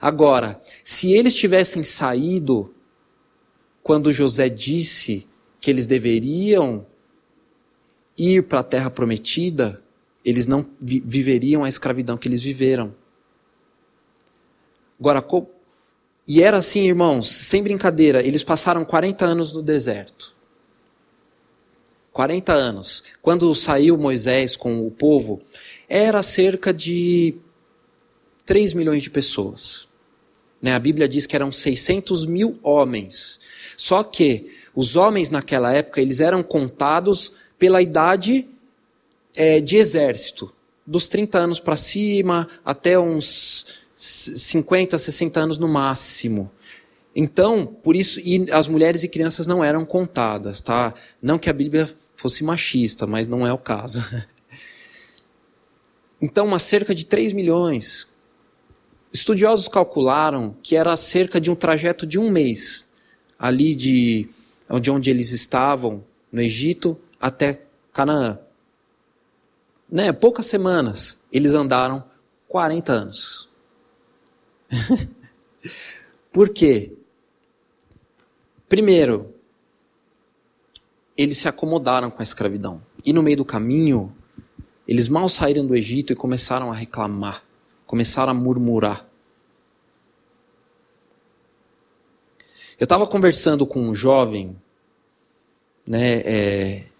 Agora, 0.00 0.58
se 0.82 1.12
eles 1.12 1.34
tivessem 1.34 1.84
saído 1.84 2.74
quando 3.82 4.12
José 4.12 4.48
disse 4.48 5.28
que 5.60 5.70
eles 5.70 5.86
deveriam 5.86 6.86
ir 8.22 8.44
para 8.44 8.60
a 8.60 8.64
terra 8.64 8.90
prometida, 8.90 9.82
eles 10.24 10.46
não 10.46 10.64
vi 10.80 11.02
viveriam 11.04 11.64
a 11.64 11.68
escravidão 11.68 12.16
que 12.16 12.28
eles 12.28 12.42
viveram. 12.42 12.94
Agora, 15.00 15.24
e 16.26 16.40
era 16.40 16.58
assim, 16.58 16.86
irmãos, 16.86 17.28
sem 17.28 17.62
brincadeira, 17.62 18.24
eles 18.24 18.44
passaram 18.44 18.84
40 18.84 19.24
anos 19.24 19.52
no 19.52 19.60
deserto. 19.60 20.32
40 22.12 22.52
anos. 22.52 23.02
Quando 23.20 23.52
saiu 23.54 23.98
Moisés 23.98 24.54
com 24.54 24.86
o 24.86 24.90
povo, 24.90 25.40
era 25.88 26.22
cerca 26.22 26.72
de 26.72 27.34
3 28.44 28.74
milhões 28.74 29.02
de 29.02 29.10
pessoas. 29.10 29.88
Né? 30.60 30.72
A 30.72 30.78
Bíblia 30.78 31.08
diz 31.08 31.26
que 31.26 31.34
eram 31.34 31.50
600 31.50 32.26
mil 32.26 32.58
homens. 32.62 33.40
Só 33.76 34.04
que 34.04 34.52
os 34.74 34.94
homens 34.94 35.30
naquela 35.30 35.72
época, 35.74 36.00
eles 36.00 36.20
eram 36.20 36.42
contados 36.42 37.32
pela 37.62 37.80
idade 37.80 38.48
é, 39.36 39.60
de 39.60 39.76
exército, 39.76 40.52
dos 40.84 41.06
30 41.06 41.38
anos 41.38 41.60
para 41.60 41.76
cima 41.76 42.48
até 42.64 42.98
uns 42.98 43.86
50, 43.94 44.98
60 44.98 45.38
anos 45.38 45.58
no 45.58 45.68
máximo. 45.68 46.50
Então, 47.14 47.64
por 47.64 47.94
isso, 47.94 48.18
as 48.50 48.66
mulheres 48.66 49.04
e 49.04 49.08
crianças 49.08 49.46
não 49.46 49.62
eram 49.62 49.84
contadas, 49.84 50.60
tá? 50.60 50.92
Não 51.22 51.38
que 51.38 51.48
a 51.48 51.52
Bíblia 51.52 51.88
fosse 52.16 52.42
machista, 52.42 53.06
mas 53.06 53.28
não 53.28 53.46
é 53.46 53.52
o 53.52 53.58
caso. 53.58 54.02
Então, 56.20 56.46
uma 56.46 56.60
cerca 56.60 56.94
de 56.94 57.04
3 57.04 57.32
milhões. 57.32 58.06
Estudiosos 59.12 59.66
calcularam 59.66 60.54
que 60.62 60.76
era 60.76 60.96
cerca 60.96 61.40
de 61.40 61.50
um 61.50 61.56
trajeto 61.56 62.06
de 62.06 62.16
um 62.16 62.30
mês, 62.30 62.84
ali 63.36 63.74
de, 63.74 64.28
de 64.80 64.90
onde 64.92 65.10
eles 65.10 65.32
estavam, 65.32 66.04
no 66.30 66.40
Egito, 66.40 66.96
até 67.22 67.64
Canaã. 67.92 68.40
Né, 69.88 70.10
poucas 70.10 70.46
semanas, 70.46 71.22
eles 71.30 71.54
andaram 71.54 72.02
40 72.48 72.92
anos. 72.92 73.48
Por 76.32 76.48
quê? 76.48 76.96
Primeiro, 78.68 79.32
eles 81.16 81.38
se 81.38 81.46
acomodaram 81.46 82.10
com 82.10 82.20
a 82.20 82.24
escravidão. 82.24 82.82
E 83.04 83.12
no 83.12 83.22
meio 83.22 83.36
do 83.36 83.44
caminho, 83.44 84.12
eles 84.88 85.08
mal 85.08 85.28
saíram 85.28 85.66
do 85.66 85.76
Egito 85.76 86.12
e 86.12 86.16
começaram 86.16 86.72
a 86.72 86.74
reclamar, 86.74 87.44
começaram 87.86 88.32
a 88.32 88.34
murmurar. 88.34 89.06
Eu 92.80 92.84
estava 92.84 93.06
conversando 93.06 93.66
com 93.66 93.80
um 93.80 93.94
jovem, 93.94 94.56
né, 95.86 96.20
é, 96.24 96.91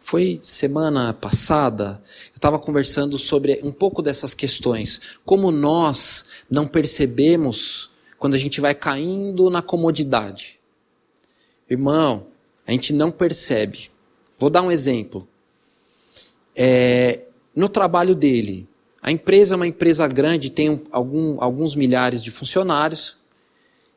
foi 0.00 0.40
semana 0.42 1.12
passada, 1.12 2.02
eu 2.32 2.36
estava 2.36 2.58
conversando 2.58 3.18
sobre 3.18 3.60
um 3.62 3.70
pouco 3.70 4.00
dessas 4.00 4.32
questões. 4.32 5.18
Como 5.24 5.52
nós 5.52 6.24
não 6.50 6.66
percebemos 6.66 7.90
quando 8.18 8.34
a 8.34 8.38
gente 8.38 8.60
vai 8.60 8.74
caindo 8.74 9.50
na 9.50 9.62
comodidade. 9.62 10.58
Irmão, 11.68 12.26
a 12.66 12.72
gente 12.72 12.92
não 12.92 13.12
percebe. 13.12 13.90
Vou 14.36 14.50
dar 14.50 14.62
um 14.62 14.72
exemplo. 14.72 15.28
É, 16.56 17.20
no 17.54 17.68
trabalho 17.68 18.14
dele, 18.14 18.66
a 19.02 19.12
empresa 19.12 19.54
é 19.54 19.56
uma 19.56 19.66
empresa 19.66 20.08
grande, 20.08 20.50
tem 20.50 20.82
algum, 20.90 21.40
alguns 21.42 21.76
milhares 21.76 22.22
de 22.22 22.30
funcionários, 22.30 23.16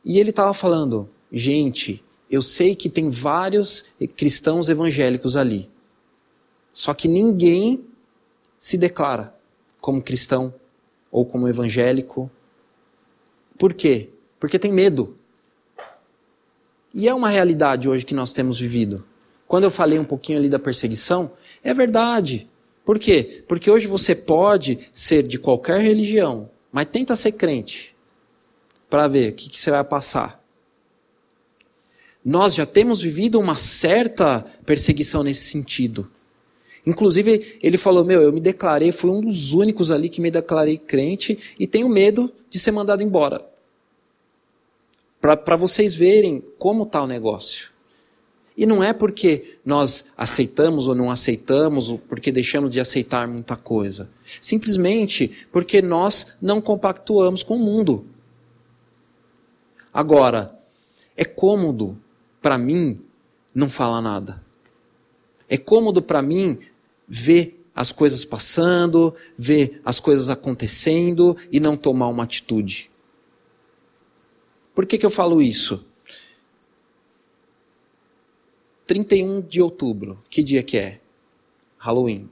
e 0.03 0.19
ele 0.19 0.29
estava 0.31 0.53
falando: 0.53 1.09
gente, 1.31 2.03
eu 2.29 2.41
sei 2.41 2.75
que 2.75 2.89
tem 2.89 3.09
vários 3.09 3.85
cristãos 4.15 4.69
evangélicos 4.69 5.35
ali. 5.35 5.72
Só 6.73 6.93
que 6.93 7.07
ninguém 7.07 7.85
se 8.57 8.77
declara 8.77 9.33
como 9.79 10.01
cristão 10.01 10.53
ou 11.11 11.25
como 11.25 11.47
evangélico. 11.47 12.29
Por 13.57 13.73
quê? 13.73 14.09
Porque 14.39 14.57
tem 14.57 14.73
medo. 14.73 15.15
E 16.93 17.07
é 17.07 17.13
uma 17.13 17.29
realidade 17.29 17.87
hoje 17.87 18.05
que 18.05 18.15
nós 18.15 18.33
temos 18.33 18.59
vivido. 18.59 19.05
Quando 19.47 19.65
eu 19.65 19.71
falei 19.71 19.99
um 19.99 20.05
pouquinho 20.05 20.39
ali 20.39 20.49
da 20.49 20.57
perseguição, 20.57 21.31
é 21.63 21.73
verdade. 21.73 22.49
Por 22.83 22.99
quê? 22.99 23.43
Porque 23.47 23.69
hoje 23.69 23.87
você 23.87 24.15
pode 24.15 24.89
ser 24.91 25.23
de 25.23 25.39
qualquer 25.39 25.79
religião, 25.79 26.49
mas 26.71 26.87
tenta 26.87 27.15
ser 27.15 27.33
crente 27.33 27.95
para 28.89 29.07
ver 29.07 29.31
o 29.31 29.35
que, 29.35 29.49
que 29.49 29.61
você 29.61 29.71
vai 29.71 29.83
passar. 29.83 30.43
Nós 32.23 32.55
já 32.55 32.65
temos 32.65 33.01
vivido 33.01 33.39
uma 33.39 33.55
certa 33.55 34.45
perseguição 34.65 35.23
nesse 35.23 35.49
sentido. 35.49 36.09
Inclusive, 36.85 37.57
ele 37.61 37.77
falou: 37.77 38.03
Meu, 38.03 38.21
eu 38.21 38.33
me 38.33 38.41
declarei, 38.41 38.91
fui 38.91 39.09
um 39.09 39.21
dos 39.21 39.53
únicos 39.53 39.91
ali 39.91 40.09
que 40.09 40.21
me 40.21 40.29
declarei 40.29 40.77
crente 40.77 41.37
e 41.57 41.65
tenho 41.65 41.87
medo 41.87 42.31
de 42.49 42.59
ser 42.59 42.71
mandado 42.71 43.01
embora. 43.01 43.45
Para 45.21 45.55
vocês 45.55 45.95
verem 45.95 46.43
como 46.57 46.83
está 46.83 47.01
o 47.01 47.07
negócio. 47.07 47.71
E 48.55 48.65
não 48.65 48.83
é 48.83 48.93
porque 48.93 49.57
nós 49.65 50.05
aceitamos 50.15 50.87
ou 50.87 50.93
não 50.93 51.09
aceitamos, 51.09 51.89
ou 51.89 51.97
porque 51.97 52.31
deixamos 52.31 52.69
de 52.69 52.79
aceitar 52.79 53.27
muita 53.27 53.55
coisa. 53.55 54.09
Simplesmente 54.39 55.47
porque 55.51 55.81
nós 55.81 56.37
não 56.41 56.61
compactuamos 56.61 57.41
com 57.41 57.55
o 57.55 57.59
mundo. 57.59 58.05
Agora, 59.93 60.59
é 61.15 61.23
cômodo 61.23 61.97
para 62.41 62.57
mim 62.57 62.99
não 63.55 63.69
falar 63.69 64.01
nada. 64.01 64.43
É 65.47 65.57
cômodo 65.57 66.01
para 66.01 66.21
mim 66.21 66.59
ver 67.13 67.63
as 67.75 67.91
coisas 67.91 68.25
passando, 68.25 69.13
ver 69.37 69.79
as 69.85 69.99
coisas 69.99 70.31
acontecendo 70.31 71.37
e 71.51 71.59
não 71.59 71.77
tomar 71.77 72.07
uma 72.07 72.23
atitude. 72.23 72.89
Por 74.73 74.87
que, 74.87 74.97
que 74.97 75.05
eu 75.05 75.11
falo 75.11 75.39
isso? 75.39 75.85
31 78.87 79.41
de 79.41 79.61
outubro, 79.61 80.23
que 80.27 80.41
dia 80.41 80.63
que 80.63 80.75
é? 80.75 80.99
Halloween. 81.77 82.27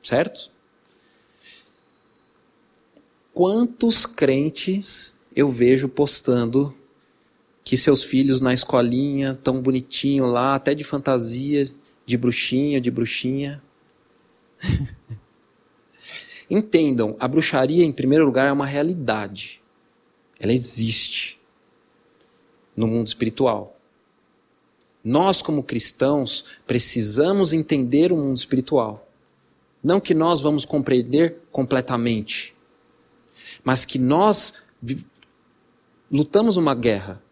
Certo? 0.00 0.50
Quantos 3.32 4.04
crentes 4.04 5.16
eu 5.36 5.52
vejo 5.52 5.88
postando 5.88 6.74
que 7.62 7.76
seus 7.76 8.02
filhos 8.02 8.40
na 8.40 8.52
escolinha, 8.52 9.38
tão 9.40 9.62
bonitinho 9.62 10.26
lá, 10.26 10.56
até 10.56 10.74
de 10.74 10.82
fantasia, 10.82 11.64
de 12.08 12.16
bruxinho, 12.16 12.80
de 12.80 12.90
bruxinha. 12.90 13.62
Entendam, 16.50 17.16
a 17.20 17.28
bruxaria, 17.28 17.84
em 17.84 17.92
primeiro 17.92 18.24
lugar, 18.24 18.48
é 18.48 18.52
uma 18.52 18.66
realidade. 18.66 19.60
Ela 20.40 20.52
existe 20.52 21.38
no 22.76 22.86
mundo 22.86 23.06
espiritual. 23.06 23.76
Nós, 25.04 25.42
como 25.42 25.62
cristãos, 25.62 26.44
precisamos 26.66 27.52
entender 27.52 28.12
o 28.12 28.16
mundo 28.16 28.36
espiritual. 28.36 29.08
Não 29.82 30.00
que 30.00 30.14
nós 30.14 30.40
vamos 30.40 30.64
compreender 30.64 31.36
completamente, 31.52 32.54
mas 33.62 33.84
que 33.84 33.98
nós 33.98 34.54
lutamos 36.10 36.56
uma 36.56 36.74
guerra. 36.74 37.22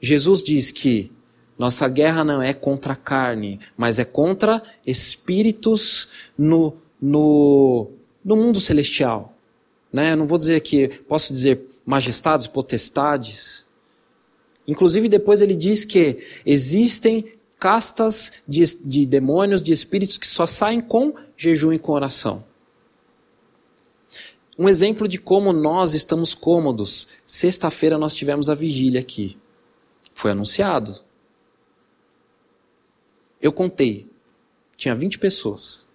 Jesus 0.00 0.42
diz 0.42 0.70
que 0.70 1.10
nossa 1.58 1.88
guerra 1.88 2.24
não 2.24 2.42
é 2.42 2.52
contra 2.52 2.94
a 2.94 2.96
carne, 2.96 3.60
mas 3.76 3.98
é 3.98 4.04
contra 4.04 4.62
espíritos 4.86 6.08
no, 6.36 6.74
no, 7.00 7.90
no 8.24 8.36
mundo 8.36 8.60
celestial. 8.60 9.32
Né? 9.92 10.16
não 10.16 10.26
vou 10.26 10.38
dizer 10.38 10.60
que, 10.60 10.88
posso 10.88 11.32
dizer 11.32 11.68
majestades, 11.86 12.48
potestades. 12.48 13.64
Inclusive, 14.66 15.08
depois 15.08 15.40
ele 15.40 15.54
diz 15.54 15.84
que 15.84 16.18
existem 16.44 17.32
castas 17.60 18.42
de, 18.46 18.64
de 18.84 19.06
demônios, 19.06 19.62
de 19.62 19.72
espíritos 19.72 20.18
que 20.18 20.26
só 20.26 20.46
saem 20.46 20.80
com 20.80 21.14
jejum 21.36 21.72
e 21.72 21.78
com 21.78 21.92
oração. 21.92 22.44
Um 24.58 24.68
exemplo 24.68 25.06
de 25.06 25.18
como 25.18 25.52
nós 25.52 25.94
estamos 25.94 26.34
cômodos. 26.34 27.08
Sexta-feira 27.24 27.96
nós 27.96 28.14
tivemos 28.14 28.48
a 28.48 28.54
vigília 28.54 29.00
aqui. 29.00 29.36
Foi 30.12 30.32
anunciado. 30.32 31.03
Eu 33.44 33.52
contei. 33.52 34.10
Tinha 34.74 34.94
20 34.94 35.18
pessoas. 35.18 35.86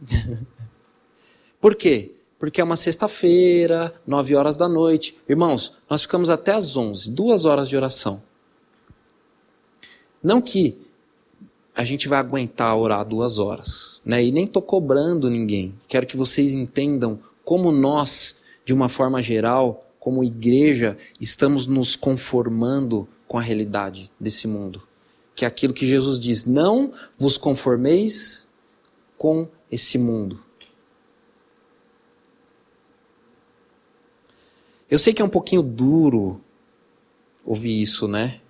Por 1.60 1.74
quê? 1.74 2.14
Porque 2.38 2.58
é 2.58 2.64
uma 2.64 2.76
sexta-feira, 2.76 3.94
9 4.06 4.34
horas 4.34 4.56
da 4.56 4.66
noite. 4.66 5.18
Irmãos, 5.28 5.74
nós 5.90 6.00
ficamos 6.00 6.30
até 6.30 6.52
às 6.52 6.74
11, 6.74 7.10
duas 7.10 7.44
horas 7.44 7.68
de 7.68 7.76
oração. 7.76 8.22
Não 10.22 10.40
que 10.40 10.80
a 11.74 11.84
gente 11.84 12.08
vai 12.08 12.18
aguentar 12.18 12.74
orar 12.78 13.04
duas 13.04 13.38
horas, 13.38 14.00
né? 14.02 14.24
E 14.24 14.32
nem 14.32 14.44
estou 14.44 14.62
cobrando 14.62 15.28
ninguém. 15.28 15.74
Quero 15.86 16.06
que 16.06 16.16
vocês 16.16 16.54
entendam 16.54 17.20
como 17.44 17.70
nós, 17.70 18.36
de 18.64 18.72
uma 18.72 18.88
forma 18.88 19.20
geral, 19.20 19.86
como 20.00 20.24
igreja, 20.24 20.96
estamos 21.20 21.66
nos 21.66 21.94
conformando 21.94 23.06
com 23.28 23.38
a 23.38 23.42
realidade 23.42 24.10
desse 24.18 24.48
mundo. 24.48 24.82
Que 25.36 25.44
é 25.44 25.48
aquilo 25.48 25.72
que 25.72 25.86
Jesus 25.86 26.18
diz: 26.18 26.44
não 26.44 26.92
vos 27.16 27.36
conformeis 27.38 28.48
com 29.16 29.46
esse 29.70 29.96
mundo. 29.96 30.42
Eu 34.88 34.98
sei 34.98 35.12
que 35.12 35.20
é 35.20 35.24
um 35.24 35.28
pouquinho 35.28 35.62
duro 35.62 36.40
ouvir 37.44 37.80
isso, 37.80 38.08
né? 38.08 38.40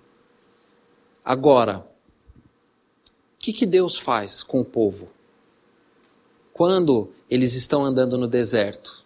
Agora, 1.25 1.79
o 1.79 1.83
que, 3.37 3.51
que 3.51 3.65
Deus 3.65 3.97
faz 3.97 4.41
com 4.41 4.61
o 4.61 4.65
povo? 4.65 5.09
Quando 6.53 7.11
eles 7.29 7.53
estão 7.53 7.83
andando 7.83 8.17
no 8.17 8.27
deserto? 8.27 9.05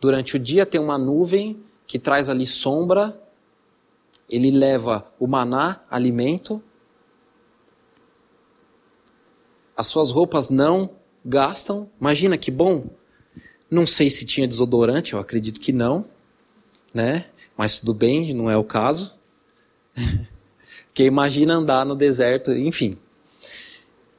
Durante 0.00 0.36
o 0.36 0.38
dia 0.38 0.66
tem 0.66 0.80
uma 0.80 0.98
nuvem 0.98 1.62
que 1.86 1.98
traz 1.98 2.28
ali 2.28 2.46
sombra, 2.46 3.21
ele 4.32 4.50
leva 4.50 5.06
o 5.20 5.26
maná, 5.26 5.84
alimento. 5.90 6.62
As 9.76 9.86
suas 9.86 10.10
roupas 10.10 10.48
não 10.48 10.90
gastam. 11.22 11.90
Imagina 12.00 12.38
que 12.38 12.50
bom. 12.50 12.86
Não 13.70 13.86
sei 13.86 14.08
se 14.08 14.24
tinha 14.24 14.48
desodorante, 14.48 15.12
eu 15.12 15.18
acredito 15.18 15.60
que 15.60 15.70
não, 15.70 16.06
né? 16.94 17.26
Mas 17.56 17.80
tudo 17.80 17.92
bem, 17.92 18.32
não 18.32 18.50
é 18.50 18.56
o 18.56 18.64
caso. 18.64 19.12
Porque 20.88 21.04
imagina 21.04 21.54
andar 21.54 21.84
no 21.84 21.94
deserto, 21.94 22.52
enfim. 22.52 22.96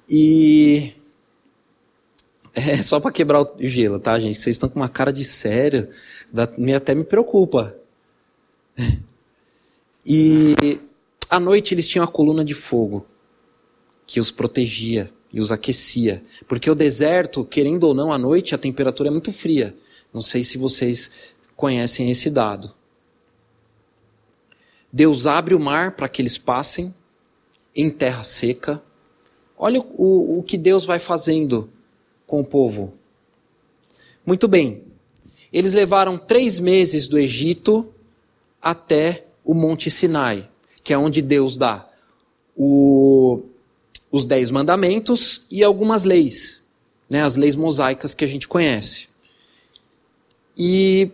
E 0.08 0.94
é 2.54 2.84
só 2.84 3.00
para 3.00 3.12
quebrar 3.12 3.42
o 3.42 3.56
gelo, 3.60 4.00
tá, 4.00 4.20
gente? 4.20 4.38
Vocês 4.38 4.56
estão 4.56 4.70
com 4.70 4.80
uma 4.80 4.90
cara 4.90 5.12
de 5.12 5.24
sério, 5.24 5.90
me 6.56 6.76
até 6.76 6.94
me 6.94 7.04
preocupa. 7.04 7.76
E 10.06 10.80
à 11.30 11.40
noite 11.40 11.74
eles 11.74 11.88
tinham 11.88 12.04
a 12.04 12.08
coluna 12.08 12.44
de 12.44 12.54
fogo 12.54 13.06
que 14.06 14.20
os 14.20 14.32
protegia 14.32 15.12
e 15.32 15.40
os 15.40 15.52
aquecia, 15.52 16.24
porque 16.48 16.70
o 16.70 16.76
deserto, 16.76 17.44
querendo 17.44 17.86
ou 17.86 17.94
não, 17.94 18.12
à 18.12 18.18
noite 18.18 18.54
a 18.54 18.58
temperatura 18.58 19.10
é 19.10 19.12
muito 19.12 19.32
fria. 19.32 19.76
Não 20.14 20.22
sei 20.22 20.44
se 20.44 20.58
vocês 20.58 21.10
conhecem 21.56 22.12
esse 22.12 22.30
dado. 22.30 22.72
Deus 24.92 25.26
abre 25.26 25.56
o 25.56 25.60
mar 25.60 25.96
para 25.96 26.08
que 26.08 26.22
eles 26.22 26.38
passem 26.38 26.94
em 27.76 27.90
terra 27.90 28.24
seca. 28.24 28.80
Olha 29.58 29.82
o, 29.82 30.40
o 30.40 30.44
que 30.44 30.58
Deus 30.58 30.86
vai 30.86 31.00
fazendo 31.00 31.68
com 32.28 32.42
o 32.42 32.46
povo. 32.46 32.94
Muito 34.24 34.48
bem. 34.48 34.84
Eles 35.52 35.74
levaram 35.74 36.18
três 36.18 36.60
meses 36.60 37.08
do 37.08 37.18
Egito 37.18 37.92
até 38.62 39.26
o 39.44 39.54
Monte 39.54 39.90
Sinai, 39.90 40.50
que 40.84 40.94
é 40.94 40.98
onde 40.98 41.22
Deus 41.22 41.58
dá 41.58 41.88
o, 42.56 43.44
os 44.12 44.26
dez 44.26 44.52
mandamentos 44.52 45.46
e 45.50 45.64
algumas 45.64 46.04
leis, 46.04 46.62
né, 47.10 47.24
as 47.24 47.36
leis 47.36 47.56
mosaicas 47.56 48.14
que 48.14 48.24
a 48.24 48.28
gente 48.28 48.48
conhece. 48.48 49.08
E 50.58 51.12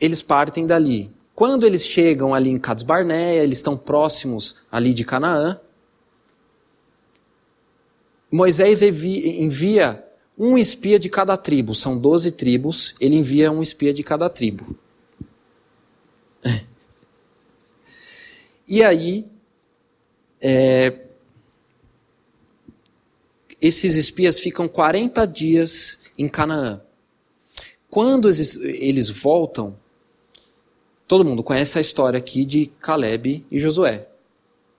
eles 0.00 0.22
partem 0.22 0.66
dali. 0.66 1.10
Quando 1.34 1.66
eles 1.66 1.84
chegam 1.84 2.34
ali 2.34 2.50
em 2.50 2.58
Cades 2.58 2.82
Barneia, 2.82 3.42
eles 3.42 3.58
estão 3.58 3.76
próximos 3.76 4.56
ali 4.70 4.92
de 4.92 5.04
Canaã, 5.04 5.60
Moisés 8.30 8.82
envia 8.82 10.04
um 10.36 10.58
espia 10.58 10.98
de 10.98 11.08
cada 11.08 11.36
tribo, 11.36 11.74
são 11.74 11.96
doze 11.96 12.32
tribos, 12.32 12.94
ele 13.00 13.16
envia 13.16 13.50
um 13.52 13.62
espia 13.62 13.94
de 13.94 14.02
cada 14.02 14.28
tribo. 14.28 14.76
E 18.66 18.82
aí, 18.82 19.26
é, 20.40 20.92
esses 23.60 23.96
espias 23.96 24.38
ficam 24.38 24.68
40 24.68 25.26
dias 25.26 25.98
em 26.18 26.28
Canaã. 26.28 26.80
Quando 27.88 28.28
eles, 28.28 29.08
voltam, 29.08 29.76
Todo 31.06 31.24
mundo 31.24 31.42
conhece 31.42 31.78
a 31.78 31.80
história 31.80 32.18
aqui 32.18 32.44
de 32.44 32.66
Caleb 32.80 33.44
e 33.50 33.58
Josué. 33.58 34.08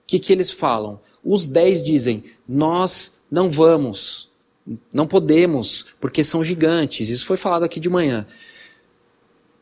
O 0.02 0.06
que, 0.06 0.18
que 0.18 0.32
eles 0.32 0.50
falam? 0.50 1.00
Os 1.24 1.46
dez 1.46 1.82
dizem: 1.82 2.24
Nós 2.46 3.18
não 3.30 3.48
vamos, 3.48 4.28
não 4.92 5.06
podemos, 5.06 5.86
porque 5.98 6.22
são 6.22 6.44
gigantes. 6.44 7.08
Isso 7.08 7.24
foi 7.24 7.38
falado 7.38 7.62
aqui 7.62 7.80
de 7.80 7.88
manhã. 7.88 8.26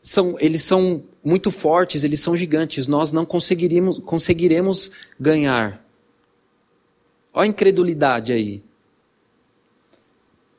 São, 0.07 0.37
eles 0.39 0.61
são 0.61 1.03
muito 1.23 1.51
fortes, 1.51 2.03
eles 2.03 2.21
são 2.21 2.35
gigantes. 2.35 2.87
Nós 2.87 3.11
não 3.11 3.25
conseguiremos, 3.25 3.99
conseguiremos 3.99 4.91
ganhar. 5.19 5.83
Olha 7.33 7.43
a 7.43 7.47
incredulidade 7.47 8.31
aí. 8.31 8.63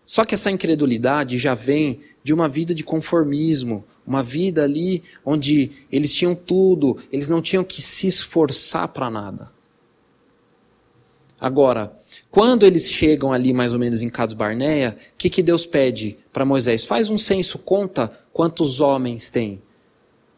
Só 0.05 0.25
que 0.25 0.35
essa 0.35 0.51
incredulidade 0.51 1.39
já 1.39 1.55
vem 1.55 2.01
de 2.23 2.33
uma 2.33 2.49
vida 2.49 2.75
de 2.75 2.85
conformismo, 2.85 3.85
uma 4.07 4.23
vida 4.23 4.65
ali 4.65 5.03
onde 5.25 5.71
eles 5.91 6.13
tinham 6.15 6.35
tudo, 6.35 6.99
eles 7.11 7.29
não 7.29 7.41
tinham 7.41 7.65
que 7.65 7.81
se 7.81 8.07
esforçar 8.07 8.89
para 8.89 9.11
nada. 9.11 9.51
Agora, 11.41 11.93
quando 12.31 12.67
eles 12.67 12.91
chegam 12.91 13.33
ali 13.33 13.53
mais 13.53 13.73
ou 13.73 13.79
menos 13.79 14.03
em 14.03 14.11
Cades 14.11 14.35
Barneia, 14.35 14.97
o 15.15 15.17
que, 15.17 15.31
que 15.31 15.43
Deus 15.43 15.65
pede 15.65 16.19
para 16.33 16.45
Moisés? 16.45 16.85
Faz 16.85 17.09
um 17.09 17.17
censo, 17.17 17.59
conta 17.59 18.11
quantos 18.33 18.81
homens 18.81 19.31
tem. 19.31 19.63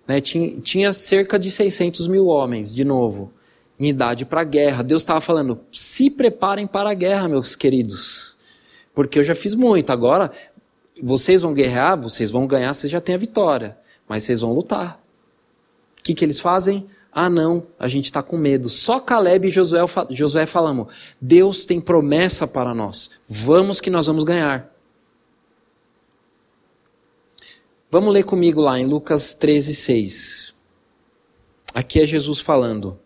Né? 0.06 0.20
Tinha, 0.20 0.60
tinha 0.60 0.92
cerca 0.92 1.38
de 1.38 1.50
600 1.50 2.06
mil 2.06 2.26
homens, 2.26 2.74
de 2.74 2.84
novo, 2.84 3.32
em 3.78 3.88
idade 3.88 4.26
para 4.26 4.42
a 4.42 4.44
guerra. 4.44 4.82
Deus 4.82 5.02
estava 5.02 5.20
falando: 5.20 5.60
se 5.72 6.10
preparem 6.10 6.66
para 6.66 6.90
a 6.90 6.94
guerra, 6.94 7.28
meus 7.28 7.56
queridos. 7.56 8.36
Porque 8.94 9.18
eu 9.18 9.24
já 9.24 9.34
fiz 9.34 9.54
muito, 9.54 9.90
agora 9.90 10.30
vocês 11.02 11.40
vão 11.42 11.54
guerrear, 11.54 11.98
vocês 11.98 12.30
vão 12.30 12.46
ganhar, 12.46 12.74
vocês 12.74 12.92
já 12.92 13.00
têm 13.00 13.14
a 13.14 13.18
vitória. 13.18 13.78
Mas 14.06 14.24
vocês 14.24 14.40
vão 14.40 14.52
lutar. 14.52 15.00
O 15.98 16.02
que, 16.02 16.14
que 16.14 16.24
eles 16.24 16.40
fazem? 16.40 16.86
Ah, 17.12 17.28
não, 17.28 17.66
a 17.78 17.88
gente 17.88 18.04
está 18.04 18.22
com 18.22 18.36
medo. 18.36 18.68
Só 18.68 19.00
Caleb 19.00 19.48
e 19.48 19.50
Josué, 19.50 19.80
Josué 20.10 20.46
falamos: 20.46 20.92
Deus 21.20 21.66
tem 21.66 21.80
promessa 21.80 22.46
para 22.46 22.74
nós. 22.74 23.10
Vamos 23.26 23.80
que 23.80 23.90
nós 23.90 24.06
vamos 24.06 24.24
ganhar. 24.24 24.70
Vamos 27.90 28.12
ler 28.14 28.24
comigo 28.24 28.60
lá 28.60 28.78
em 28.78 28.86
Lucas 28.86 29.34
13, 29.34 29.74
6. 29.74 30.54
Aqui 31.74 32.00
é 32.00 32.06
Jesus 32.06 32.38
falando. 32.38 32.96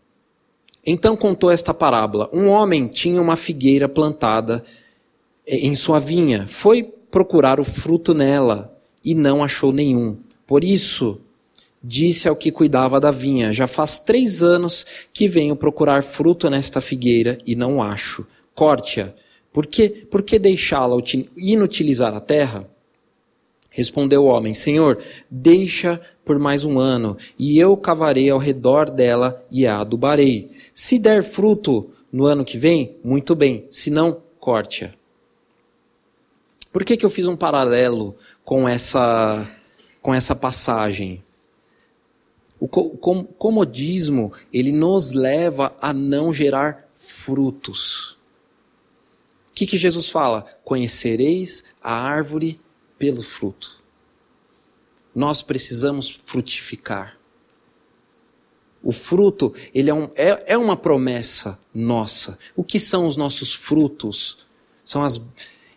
Então 0.84 1.16
contou 1.16 1.50
esta 1.50 1.72
parábola: 1.72 2.28
Um 2.32 2.48
homem 2.48 2.86
tinha 2.88 3.20
uma 3.20 3.36
figueira 3.36 3.88
plantada 3.88 4.62
em 5.46 5.74
sua 5.74 5.98
vinha, 5.98 6.46
foi 6.46 6.82
procurar 6.82 7.60
o 7.60 7.64
fruto 7.64 8.12
nela 8.12 8.76
e 9.04 9.14
não 9.14 9.42
achou 9.42 9.72
nenhum. 9.72 10.18
Por 10.46 10.64
isso, 10.64 11.20
disse 11.86 12.26
ao 12.26 12.34
que 12.34 12.50
cuidava 12.50 12.98
da 12.98 13.10
vinha: 13.10 13.52
Já 13.52 13.66
faz 13.66 13.98
três 13.98 14.42
anos 14.42 14.86
que 15.12 15.28
venho 15.28 15.54
procurar 15.54 16.02
fruto 16.02 16.48
nesta 16.48 16.80
figueira 16.80 17.36
e 17.46 17.54
não 17.54 17.82
acho. 17.82 18.26
Corte-a. 18.54 19.12
Por 19.52 19.66
que, 19.66 19.88
por 19.88 20.22
que 20.22 20.38
deixá-la 20.38 20.96
inutilizar 21.36 22.14
a 22.14 22.20
terra? 22.20 22.66
Respondeu 23.70 24.24
o 24.24 24.28
homem: 24.28 24.54
Senhor, 24.54 24.98
deixa 25.30 26.00
por 26.24 26.38
mais 26.38 26.64
um 26.64 26.78
ano, 26.78 27.18
e 27.38 27.58
eu 27.58 27.76
cavarei 27.76 28.30
ao 28.30 28.38
redor 28.38 28.88
dela 28.88 29.44
e 29.50 29.66
a 29.66 29.80
adubarei. 29.80 30.50
Se 30.72 30.98
der 30.98 31.22
fruto 31.22 31.90
no 32.10 32.24
ano 32.24 32.44
que 32.44 32.56
vem, 32.56 32.96
muito 33.04 33.34
bem, 33.34 33.66
se 33.68 33.90
não, 33.90 34.22
corte-a. 34.40 34.90
Por 36.72 36.84
que, 36.84 36.96
que 36.96 37.04
eu 37.04 37.10
fiz 37.10 37.26
um 37.26 37.36
paralelo 37.36 38.16
com 38.44 38.68
essa, 38.68 39.46
com 40.00 40.12
essa 40.12 40.34
passagem? 40.34 41.23
O 42.64 42.66
comodismo, 42.66 44.32
ele 44.50 44.72
nos 44.72 45.12
leva 45.12 45.76
a 45.78 45.92
não 45.92 46.32
gerar 46.32 46.88
frutos. 46.94 48.16
O 49.50 49.54
que, 49.54 49.66
que 49.66 49.76
Jesus 49.76 50.08
fala? 50.08 50.46
Conhecereis 50.64 51.62
a 51.82 51.92
árvore 51.92 52.58
pelo 52.98 53.22
fruto. 53.22 53.82
Nós 55.14 55.42
precisamos 55.42 56.08
frutificar. 56.08 57.18
O 58.82 58.92
fruto, 58.92 59.54
ele 59.74 59.90
é, 59.90 59.94
um, 59.94 60.08
é, 60.14 60.54
é 60.54 60.56
uma 60.56 60.74
promessa 60.74 61.60
nossa. 61.74 62.38
O 62.56 62.64
que 62.64 62.80
são 62.80 63.06
os 63.06 63.14
nossos 63.14 63.52
frutos? 63.52 64.38
São 64.82 65.04
as. 65.04 65.20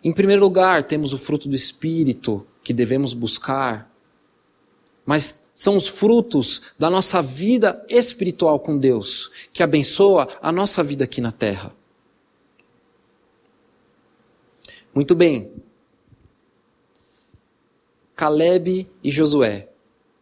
Em 0.02 0.12
primeiro 0.12 0.40
lugar, 0.40 0.84
temos 0.84 1.12
o 1.12 1.18
fruto 1.18 1.50
do 1.50 1.54
Espírito 1.54 2.46
que 2.64 2.72
devemos 2.72 3.12
buscar. 3.12 3.94
Mas 5.04 5.47
são 5.58 5.74
os 5.74 5.88
frutos 5.88 6.62
da 6.78 6.88
nossa 6.88 7.20
vida 7.20 7.84
espiritual 7.88 8.60
com 8.60 8.78
Deus, 8.78 9.28
que 9.52 9.60
abençoa 9.60 10.28
a 10.40 10.52
nossa 10.52 10.84
vida 10.84 11.02
aqui 11.02 11.20
na 11.20 11.32
terra. 11.32 11.74
Muito 14.94 15.16
bem. 15.16 15.50
Caleb 18.14 18.88
e 19.02 19.10
Josué. 19.10 19.68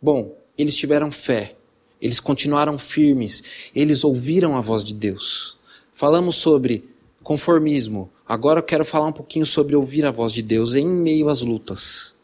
Bom, 0.01 0.35
eles 0.57 0.75
tiveram 0.75 1.11
fé. 1.11 1.55
Eles 2.01 2.19
continuaram 2.19 2.79
firmes. 2.79 3.71
Eles 3.75 4.05
ouviram 4.05 4.57
a 4.57 4.63
voz 4.63 4.83
de 4.83 4.95
Deus. 4.95 5.59
Falamos 5.93 6.37
sobre 6.37 6.89
conformismo. 7.23 8.11
Agora 8.27 8.61
eu 8.61 8.65
quero 8.65 8.87
falar 8.87 9.09
um 9.09 9.13
pouquinho 9.13 9.45
sobre 9.45 9.77
ouvir 9.77 10.07
a 10.07 10.11
voz 10.11 10.33
de 10.33 10.41
Deus 10.41 10.75
em 10.75 10.87
meio 10.87 11.29
às 11.29 11.43
lutas 11.43 12.16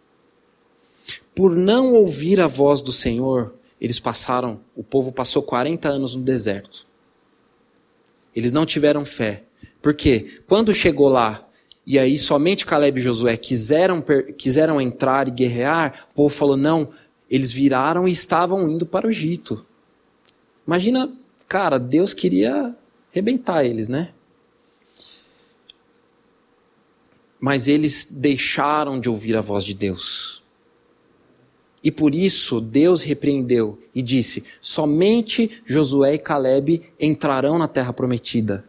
por 1.34 1.56
não 1.56 1.92
ouvir 1.94 2.40
a 2.40 2.46
voz 2.46 2.82
do 2.82 2.92
Senhor, 2.92 3.54
eles 3.80 3.98
passaram, 3.98 4.60
o 4.76 4.84
povo 4.84 5.10
passou 5.10 5.42
40 5.42 5.88
anos 5.88 6.14
no 6.14 6.22
deserto. 6.22 6.86
Eles 8.34 8.52
não 8.52 8.64
tiveram 8.64 9.04
fé. 9.04 9.44
Por 9.80 9.94
quê? 9.94 10.40
Quando 10.46 10.72
chegou 10.72 11.08
lá, 11.08 11.46
e 11.86 11.98
aí 11.98 12.18
somente 12.18 12.64
Caleb 12.64 13.00
e 13.00 13.02
Josué 13.02 13.36
quiseram, 13.36 14.02
quiseram 14.36 14.80
entrar 14.80 15.26
e 15.26 15.32
guerrear, 15.32 16.06
o 16.10 16.14
povo 16.14 16.34
falou: 16.34 16.56
não, 16.56 16.90
eles 17.28 17.50
viraram 17.50 18.06
e 18.06 18.10
estavam 18.10 18.68
indo 18.70 18.86
para 18.86 19.06
o 19.06 19.10
Egito. 19.10 19.66
Imagina, 20.66 21.12
cara, 21.48 21.78
Deus 21.78 22.14
queria 22.14 22.74
arrebentar 23.10 23.64
eles, 23.64 23.88
né? 23.88 24.12
Mas 27.40 27.66
eles 27.66 28.06
deixaram 28.08 29.00
de 29.00 29.08
ouvir 29.08 29.36
a 29.36 29.40
voz 29.40 29.64
de 29.64 29.74
Deus. 29.74 30.41
E 31.82 31.90
por 31.90 32.14
isso 32.14 32.60
Deus 32.60 33.02
repreendeu 33.02 33.78
e 33.94 34.02
disse: 34.02 34.44
somente 34.60 35.62
Josué 35.64 36.14
e 36.14 36.18
Caleb 36.18 36.82
entrarão 36.98 37.58
na 37.58 37.66
terra 37.66 37.92
prometida. 37.92 38.64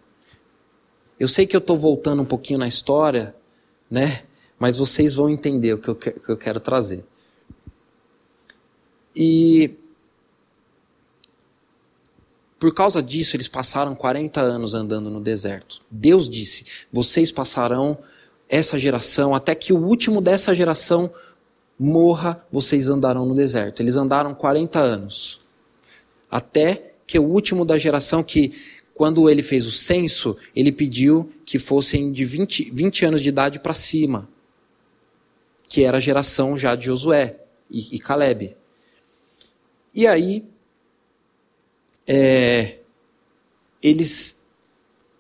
Eu 1.20 1.28
sei 1.28 1.46
que 1.46 1.56
eu 1.56 1.60
estou 1.60 1.78
voltando 1.78 2.22
um 2.22 2.26
pouquinho 2.26 2.60
na 2.60 2.68
história, 2.68 3.36
né? 3.90 4.24
Mas 4.58 4.78
vocês 4.78 5.14
vão 5.14 5.30
entender 5.30 5.74
o 5.74 5.78
que 5.78 5.90
eu, 5.90 5.96
que 5.96 6.30
eu 6.30 6.38
quero 6.38 6.60
trazer. 6.60 7.06
E 9.16 9.76
por 12.64 12.74
causa 12.74 13.04
disso, 13.04 13.36
eles 13.36 13.50
passaram 13.50 13.94
40 13.94 14.40
anos 14.40 14.74
andando 14.74 15.10
no 15.10 15.20
deserto. 15.20 15.82
Deus 15.92 16.30
disse: 16.30 16.66
vocês 16.92 17.30
passarão 17.30 17.98
essa 18.48 18.80
geração, 18.80 19.36
até 19.36 19.54
que 19.54 19.74
o 19.74 19.78
último 19.78 20.22
dessa 20.22 20.54
geração 20.54 21.12
morra, 21.80 22.46
vocês 22.52 22.90
andarão 22.90 23.26
no 23.26 23.36
deserto. 23.36 23.82
Eles 23.82 23.96
andaram 23.96 24.34
40 24.34 24.80
anos. 24.80 25.42
Até 26.30 26.94
que 27.06 27.20
o 27.20 27.24
último 27.24 27.66
da 27.66 27.78
geração 27.78 28.24
que, 28.24 28.54
quando 28.94 29.30
ele 29.30 29.44
fez 29.44 29.68
o 29.68 29.72
censo, 29.72 30.38
ele 30.56 30.72
pediu 30.72 31.32
que 31.46 31.60
fossem 31.60 32.12
de 32.12 32.26
20, 32.26 32.72
20 32.72 33.06
anos 33.06 33.22
de 33.22 33.30
idade 33.30 33.60
para 33.60 33.74
cima. 33.74 34.28
Que 35.68 35.84
era 35.84 35.98
a 35.98 36.02
geração 36.02 36.58
já 36.58 36.76
de 36.76 36.86
Josué 36.86 37.40
e, 37.70 37.96
e 37.96 38.00
Caleb. 38.00 38.56
E 39.94 40.08
aí, 40.08 40.46
é, 42.08 42.80
eles, 43.82 44.46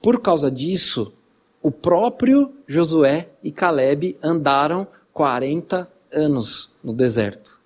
por 0.02 0.22
causa 0.22 0.50
disso, 0.50 1.14
o 1.62 1.72
próprio 1.72 2.54
Josué 2.68 3.30
e 3.44 3.52
Caleb 3.52 4.18
andaram 4.22 4.88
40 5.14 5.93
anos 6.14 6.72
no 6.84 6.94
deserto. 6.94 7.60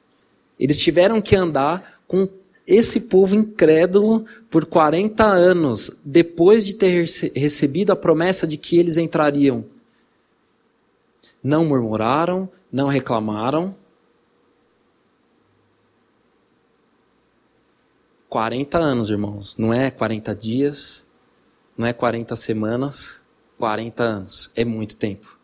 Eles 0.59 0.79
tiveram 0.79 1.21
que 1.21 1.35
andar 1.35 2.01
com 2.07 2.27
esse 2.67 3.01
povo 3.01 3.33
incrédulo 3.33 4.25
por 4.49 4.65
40 4.65 5.23
anos, 5.23 6.01
depois 6.03 6.65
de 6.65 6.73
ter 6.73 7.05
recebido 7.33 7.91
a 7.91 7.95
promessa 7.95 8.45
de 8.45 8.57
que 8.57 8.77
eles 8.77 8.97
entrariam. 8.97 9.65
Não 11.41 11.63
murmuraram, 11.63 12.49
não 12.71 12.87
reclamaram. 12.87 13.73
40 18.27 18.77
anos, 18.77 19.09
irmãos. 19.09 19.55
Não 19.57 19.73
é 19.73 19.89
40 19.89 20.35
dias, 20.35 21.07
não 21.77 21.87
é 21.87 21.93
40 21.93 22.35
semanas, 22.35 23.23
40 23.57 24.03
anos. 24.03 24.51
É 24.55 24.65
muito 24.65 24.97
tempo. 24.97 25.37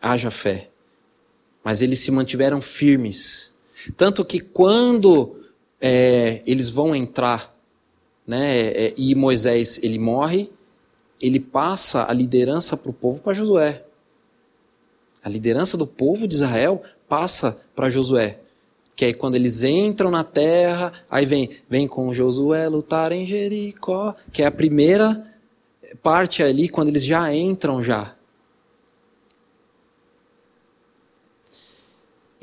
Haja 0.00 0.30
fé 0.30 0.71
mas 1.64 1.82
eles 1.82 1.98
se 2.00 2.10
mantiveram 2.10 2.60
firmes. 2.60 3.52
Tanto 3.96 4.24
que 4.24 4.40
quando 4.40 5.36
é, 5.80 6.42
eles 6.46 6.68
vão 6.68 6.94
entrar, 6.94 7.54
né, 8.26 8.68
é, 8.68 8.94
e 8.96 9.14
Moisés 9.14 9.78
ele 9.82 9.98
morre, 9.98 10.50
ele 11.20 11.38
passa 11.38 12.08
a 12.08 12.12
liderança 12.12 12.76
para 12.76 12.90
o 12.90 12.94
povo 12.94 13.20
para 13.20 13.32
Josué. 13.32 13.84
A 15.22 15.28
liderança 15.28 15.76
do 15.76 15.86
povo 15.86 16.26
de 16.26 16.34
Israel 16.34 16.82
passa 17.08 17.60
para 17.74 17.88
Josué. 17.90 18.40
Que 18.96 19.06
aí 19.06 19.14
quando 19.14 19.36
eles 19.36 19.62
entram 19.62 20.10
na 20.10 20.24
terra, 20.24 20.92
aí 21.10 21.24
vem, 21.24 21.50
vem 21.68 21.86
com 21.86 22.12
Josué 22.12 22.68
lutar 22.68 23.12
em 23.12 23.24
Jericó, 23.24 24.14
que 24.32 24.42
é 24.42 24.46
a 24.46 24.50
primeira 24.50 25.26
parte 26.02 26.42
ali, 26.42 26.68
quando 26.68 26.88
eles 26.88 27.04
já 27.04 27.32
entram 27.34 27.82
já. 27.82 28.14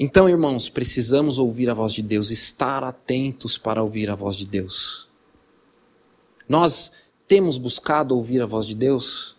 Então, 0.02 0.30
irmãos, 0.30 0.70
precisamos 0.70 1.38
ouvir 1.40 1.70
a 1.70 1.74
voz 1.74 1.92
de 1.92 2.02
Deus, 2.02 2.32
estar 2.32 2.86
atentos 2.86 3.58
para 3.58 3.84
ouvir 3.84 4.10
a 4.10 4.16
voz 4.16 4.38
de 4.38 4.46
Deus. 4.46 5.10
Nós 6.48 6.94
temos 7.28 7.58
buscado 7.58 8.16
ouvir 8.16 8.42
a 8.42 8.46
voz 8.46 8.66
de 8.66 8.76
Deus? 8.76 9.36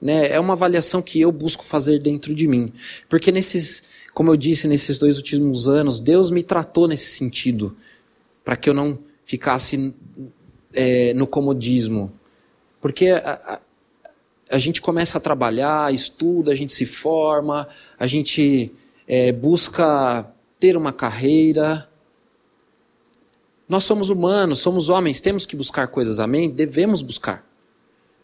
Né? 0.00 0.30
É 0.30 0.38
uma 0.38 0.52
avaliação 0.52 1.02
que 1.02 1.20
eu 1.20 1.32
busco 1.32 1.64
fazer 1.64 1.98
dentro 1.98 2.32
de 2.32 2.46
mim. 2.46 2.72
Porque 3.08 3.32
nesses, 3.32 3.82
como 4.14 4.30
eu 4.30 4.36
disse, 4.36 4.68
nesses 4.68 4.96
dois 4.96 5.16
últimos 5.16 5.66
anos, 5.66 6.00
Deus 6.00 6.30
me 6.30 6.44
tratou 6.44 6.86
nesse 6.86 7.16
sentido, 7.16 7.76
para 8.44 8.56
que 8.56 8.70
eu 8.70 8.74
não 8.74 8.96
ficasse 9.24 9.92
é, 10.72 11.12
no 11.14 11.26
comodismo. 11.26 12.12
Porque 12.80 13.08
gente 14.58 14.80
começa 14.80 15.18
a 15.18 15.20
trabalhar, 15.20 15.92
estuda, 15.92 16.52
a 16.52 16.54
gente 16.54 16.72
se 16.72 16.86
forma, 16.86 17.68
a 17.98 18.06
gente 18.06 18.72
é, 19.06 19.32
busca 19.32 20.30
ter 20.60 20.76
uma 20.76 20.92
carreira. 20.92 21.88
Nós 23.68 23.84
somos 23.84 24.08
humanos, 24.08 24.60
somos 24.60 24.88
homens, 24.88 25.20
temos 25.20 25.44
que 25.44 25.56
buscar 25.56 25.88
coisas, 25.88 26.20
amém? 26.20 26.48
Devemos 26.48 27.02
buscar. 27.02 27.44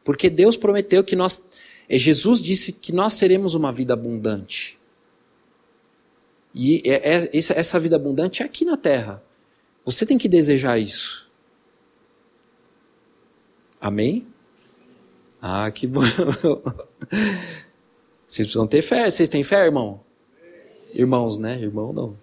Porque 0.04 0.30
Deus 0.30 0.56
prometeu 0.56 1.02
que 1.02 1.16
nós. 1.16 1.60
É, 1.88 1.98
Jesus 1.98 2.40
disse 2.40 2.72
que 2.72 2.92
nós 2.92 3.18
teremos 3.18 3.54
uma 3.54 3.72
vida 3.72 3.92
abundante. 3.92 4.78
E 6.54 6.82
é, 6.84 7.16
é, 7.16 7.30
essa 7.32 7.80
vida 7.80 7.96
abundante 7.96 8.42
é 8.42 8.46
aqui 8.46 8.64
na 8.64 8.76
terra. 8.76 9.22
Você 9.84 10.06
tem 10.06 10.18
que 10.18 10.28
desejar 10.28 10.78
isso. 10.78 11.28
Amém? 13.80 14.31
Ah, 15.44 15.68
que 15.72 15.88
bom. 15.88 16.02
Vocês 18.24 18.46
precisam 18.46 18.64
ter 18.64 18.80
fé. 18.80 19.10
Vocês 19.10 19.28
têm 19.28 19.42
fé, 19.42 19.64
irmão? 19.64 20.00
Irmãos, 20.94 21.36
né? 21.36 21.60
Irmão 21.60 21.92
não. 21.92 22.16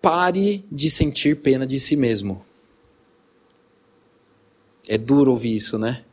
Pare 0.00 0.64
de 0.70 0.88
sentir 0.88 1.42
pena 1.42 1.66
de 1.66 1.80
si 1.80 1.96
mesmo. 1.96 2.44
É 4.88 4.96
duro 4.96 5.32
ouvir 5.32 5.52
isso, 5.52 5.76
né? 5.76 6.04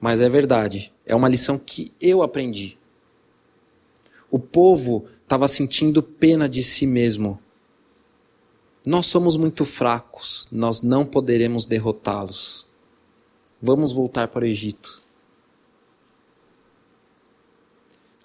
Mas 0.00 0.20
é 0.20 0.28
verdade. 0.28 0.92
É 1.06 1.14
uma 1.14 1.28
lição 1.28 1.56
que 1.56 1.92
eu 2.00 2.20
aprendi. 2.20 2.76
O 4.28 4.40
povo 4.40 5.06
estava 5.22 5.46
sentindo 5.46 6.02
pena 6.02 6.48
de 6.48 6.64
si 6.64 6.84
mesmo. 6.84 7.38
Nós 8.86 9.06
somos 9.06 9.36
muito 9.36 9.64
fracos, 9.64 10.46
nós 10.52 10.80
não 10.80 11.04
poderemos 11.04 11.66
derrotá-los. 11.66 12.64
Vamos 13.60 13.90
voltar 13.90 14.28
para 14.28 14.44
o 14.44 14.46
Egito. 14.46 15.02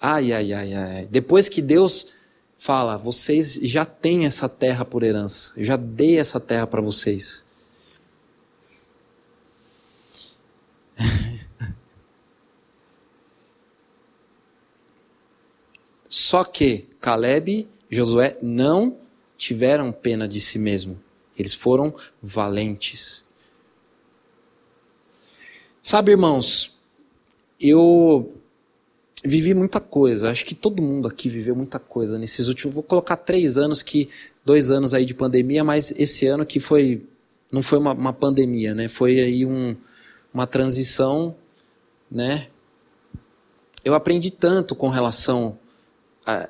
Ai, 0.00 0.32
ai, 0.32 0.52
ai, 0.52 0.72
ai. 0.72 1.08
Depois 1.10 1.48
que 1.48 1.60
Deus 1.60 2.14
fala, 2.56 2.96
vocês 2.96 3.54
já 3.54 3.84
têm 3.84 4.24
essa 4.24 4.48
terra 4.48 4.84
por 4.84 5.02
herança, 5.02 5.52
eu 5.56 5.64
já 5.64 5.76
dei 5.76 6.16
essa 6.16 6.38
terra 6.38 6.68
para 6.68 6.80
vocês. 6.80 7.44
Só 16.08 16.44
que 16.44 16.86
Caleb 17.00 17.66
Josué 17.90 18.38
não 18.40 19.02
tiveram 19.42 19.90
pena 19.90 20.28
de 20.28 20.40
si 20.40 20.56
mesmo. 20.56 21.00
Eles 21.36 21.52
foram 21.52 21.92
valentes. 22.22 23.24
Sabe, 25.82 26.12
irmãos, 26.12 26.78
eu 27.60 28.32
vivi 29.24 29.52
muita 29.52 29.80
coisa. 29.80 30.30
Acho 30.30 30.46
que 30.46 30.54
todo 30.54 30.80
mundo 30.80 31.08
aqui 31.08 31.28
viveu 31.28 31.56
muita 31.56 31.80
coisa 31.80 32.16
nesses 32.20 32.46
últimos. 32.46 32.72
Vou 32.72 32.84
colocar 32.84 33.16
três 33.16 33.58
anos 33.58 33.82
que 33.82 34.08
dois 34.44 34.70
anos 34.70 34.94
aí 34.94 35.04
de 35.04 35.12
pandemia, 35.12 35.64
mas 35.64 35.90
esse 35.98 36.24
ano 36.24 36.46
que 36.46 36.60
foi 36.60 37.04
não 37.50 37.62
foi 37.62 37.78
uma, 37.78 37.92
uma 37.94 38.12
pandemia, 38.12 38.76
né? 38.76 38.86
Foi 38.86 39.18
aí 39.18 39.44
um, 39.44 39.76
uma 40.32 40.46
transição, 40.46 41.34
né? 42.08 42.46
Eu 43.84 43.94
aprendi 43.94 44.30
tanto 44.30 44.76
com 44.76 44.88
relação 44.88 45.58
a, 46.24 46.48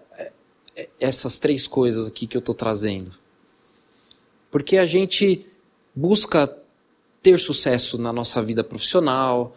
essas 1.01 1.39
três 1.39 1.67
coisas 1.67 2.07
aqui 2.07 2.27
que 2.27 2.37
eu 2.37 2.41
estou 2.41 2.55
trazendo. 2.55 3.13
Porque 4.51 4.79
a 4.79 4.87
gente 4.87 5.47
busca 5.95 6.47
ter 7.23 7.39
sucesso 7.39 7.99
na 7.99 8.13
nossa 8.13 8.43
vida 8.43 8.65
profissional, 8.65 9.57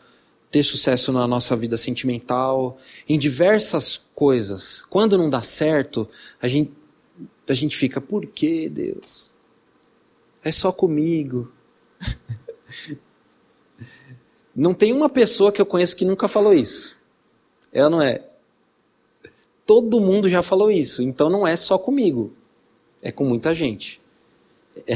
ter 0.52 0.64
sucesso 0.64 1.12
na 1.12 1.28
nossa 1.28 1.56
vida 1.56 1.76
sentimental, 1.76 2.78
em 3.10 3.18
diversas 3.18 3.98
coisas. 4.14 4.84
Quando 4.90 5.18
não 5.18 5.30
dá 5.30 5.42
certo, 5.42 6.08
a 6.42 6.48
gente, 6.48 6.72
a 7.48 7.54
gente 7.54 7.76
fica, 7.76 8.00
por 8.00 8.26
que 8.26 8.70
Deus? 8.70 9.32
É 10.44 10.52
só 10.52 10.72
comigo. 10.72 11.52
não 14.56 14.74
tem 14.74 14.94
uma 14.94 15.10
pessoa 15.10 15.52
que 15.52 15.62
eu 15.62 15.66
conheço 15.66 15.96
que 15.96 16.06
nunca 16.06 16.28
falou 16.28 16.54
isso. 16.54 16.96
Ela 17.74 17.90
não 17.90 18.02
é. 18.02 18.24
Todo 19.66 20.00
mundo 20.00 20.30
já 20.30 20.42
falou 20.42 20.70
isso, 20.70 21.02
então 21.02 21.30
não 21.30 21.48
é 21.48 21.56
só 21.56 21.78
comigo, 21.78 22.34
é 23.02 23.12
com 23.12 23.26
muita 23.26 23.54
gente. 23.54 24.00
É, 24.88 24.94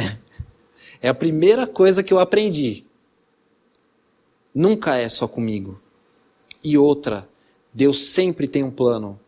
é 1.04 1.10
a 1.10 1.14
primeira 1.14 1.66
coisa 1.66 2.04
que 2.04 2.14
eu 2.14 2.20
aprendi. 2.20 2.86
Nunca 4.54 4.96
é 4.98 5.10
só 5.10 5.28
comigo. 5.28 5.80
E 6.64 6.78
outra, 6.78 7.28
Deus 7.74 8.10
sempre 8.10 8.48
tem 8.48 8.64
um 8.64 8.72
plano 8.72 9.20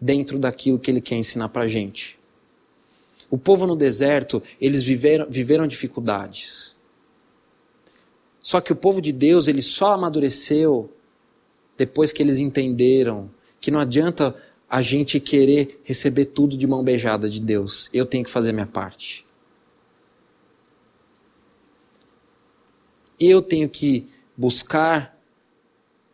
dentro 0.00 0.38
daquilo 0.38 0.78
que 0.78 0.90
Ele 0.90 1.00
quer 1.00 1.16
ensinar 1.16 1.48
para 1.48 1.68
gente. 1.68 2.18
O 3.30 3.38
povo 3.38 3.66
no 3.66 3.76
deserto, 3.76 4.42
eles 4.60 4.82
viveram, 4.82 5.26
viveram 5.30 5.66
dificuldades. 5.66 6.74
Só 8.42 8.60
que 8.60 8.72
o 8.72 8.76
povo 8.76 9.00
de 9.00 9.12
Deus, 9.12 9.46
ele 9.46 9.62
só 9.62 9.92
amadureceu 9.92 10.90
depois 11.76 12.12
que 12.12 12.22
eles 12.22 12.38
entenderam 12.38 13.30
que 13.60 13.70
não 13.70 13.78
adianta 13.78 14.34
a 14.70 14.80
gente 14.80 15.18
querer 15.18 15.80
receber 15.82 16.26
tudo 16.26 16.56
de 16.56 16.64
mão 16.64 16.84
beijada 16.84 17.28
de 17.28 17.40
Deus. 17.40 17.90
Eu 17.92 18.06
tenho 18.06 18.22
que 18.22 18.30
fazer 18.30 18.52
minha 18.52 18.68
parte. 18.68 19.26
Eu 23.18 23.42
tenho 23.42 23.68
que 23.68 24.08
buscar 24.36 25.18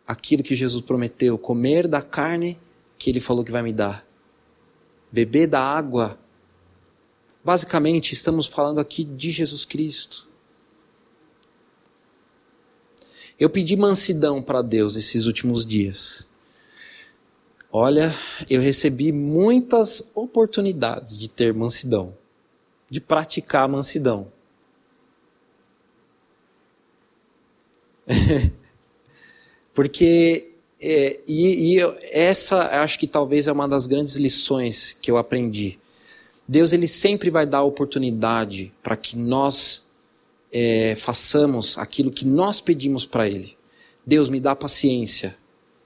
aquilo 0.06 0.42
que 0.42 0.54
Jesus 0.54 0.82
prometeu, 0.82 1.36
comer 1.36 1.86
da 1.86 2.00
carne 2.00 2.58
que 2.96 3.10
ele 3.10 3.20
falou 3.20 3.44
que 3.44 3.52
vai 3.52 3.62
me 3.62 3.74
dar, 3.74 4.06
beber 5.12 5.46
da 5.46 5.60
água. 5.60 6.18
Basicamente, 7.44 8.14
estamos 8.14 8.46
falando 8.46 8.80
aqui 8.80 9.04
de 9.04 9.30
Jesus 9.30 9.66
Cristo. 9.66 10.30
Eu 13.38 13.50
pedi 13.50 13.76
mansidão 13.76 14.42
para 14.42 14.62
Deus 14.62 14.96
esses 14.96 15.26
últimos 15.26 15.64
dias. 15.66 16.26
Olha, 17.78 18.10
eu 18.48 18.58
recebi 18.58 19.12
muitas 19.12 20.10
oportunidades 20.14 21.18
de 21.18 21.28
ter 21.28 21.52
mansidão, 21.52 22.16
de 22.88 23.02
praticar 23.02 23.68
mansidão. 23.68 24.32
Porque, 29.74 30.52
é, 30.80 31.20
e, 31.28 31.76
e 31.76 31.80
essa 32.12 32.80
acho 32.82 32.98
que 32.98 33.06
talvez 33.06 33.46
é 33.46 33.52
uma 33.52 33.68
das 33.68 33.86
grandes 33.86 34.16
lições 34.16 34.94
que 34.94 35.10
eu 35.10 35.18
aprendi. 35.18 35.78
Deus 36.48 36.72
ele 36.72 36.86
sempre 36.86 37.28
vai 37.28 37.44
dar 37.44 37.62
oportunidade 37.62 38.72
para 38.82 38.96
que 38.96 39.18
nós 39.18 39.82
é, 40.50 40.94
façamos 40.96 41.76
aquilo 41.76 42.10
que 42.10 42.24
nós 42.24 42.58
pedimos 42.58 43.04
para 43.04 43.28
Ele. 43.28 43.54
Deus 44.06 44.30
me 44.30 44.40
dá 44.40 44.56
paciência. 44.56 45.36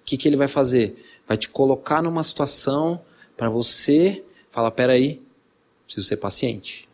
O 0.03 0.05
que, 0.05 0.16
que 0.16 0.29
Ele 0.29 0.37
vai 0.37 0.46
fazer? 0.46 1.10
Vai 1.31 1.38
te 1.38 1.49
colocar 1.49 2.03
numa 2.03 2.25
situação 2.25 3.01
para 3.37 3.49
você 3.49 4.25
falar: 4.49 4.73
peraí, 4.73 5.23
preciso 5.85 6.09
ser 6.09 6.16
paciente. 6.16 6.88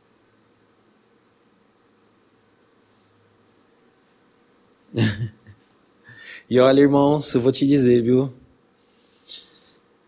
e 6.51 6.61
olha, 6.61 6.83
irmãos, 6.83 7.33
eu 7.33 7.40
vou 7.40 7.51
te 7.51 7.66
dizer, 7.66 8.03
viu? 8.03 8.31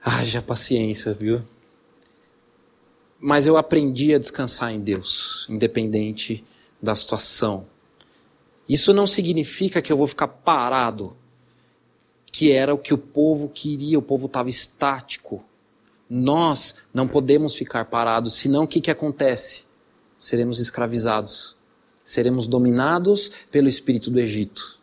Haja 0.05 0.43
paciência, 0.43 1.14
viu? 1.14 1.41
Mas 3.19 3.47
eu 3.47 3.57
aprendi 3.57 4.14
a 4.14 4.19
descansar 4.19 4.75
em 4.75 4.81
Deus, 4.81 5.47
independente 5.49 6.45
da 6.83 6.95
situação. 6.95 7.67
Isso 8.69 8.93
não 8.93 9.07
significa 9.07 9.81
que 9.81 9.91
eu 9.91 9.97
vou 9.97 10.07
ficar 10.07 10.29
parado 10.29 11.17
que 12.31 12.53
era 12.53 12.75
o 12.75 12.79
que 12.79 12.95
o 12.95 12.99
povo 12.99 13.49
queria, 13.49 13.99
o 13.99 14.03
povo 14.03 14.27
estava 14.27 14.49
estático. 14.49 15.45
Nós 16.09 16.77
não 16.93 17.09
podemos 17.09 17.55
ficar 17.55 17.87
parados, 17.87 18.35
senão 18.35 18.64
o 18.64 18.69
que, 18.69 18.81
que 18.81 18.91
acontece? 18.91 19.64
Seremos 20.17 20.59
escravizados, 20.59 21.57
seremos 22.03 22.47
dominados 22.47 23.31
pelo 23.51 23.69
espírito 23.69 24.11
do 24.11 24.19
Egito. 24.19 24.79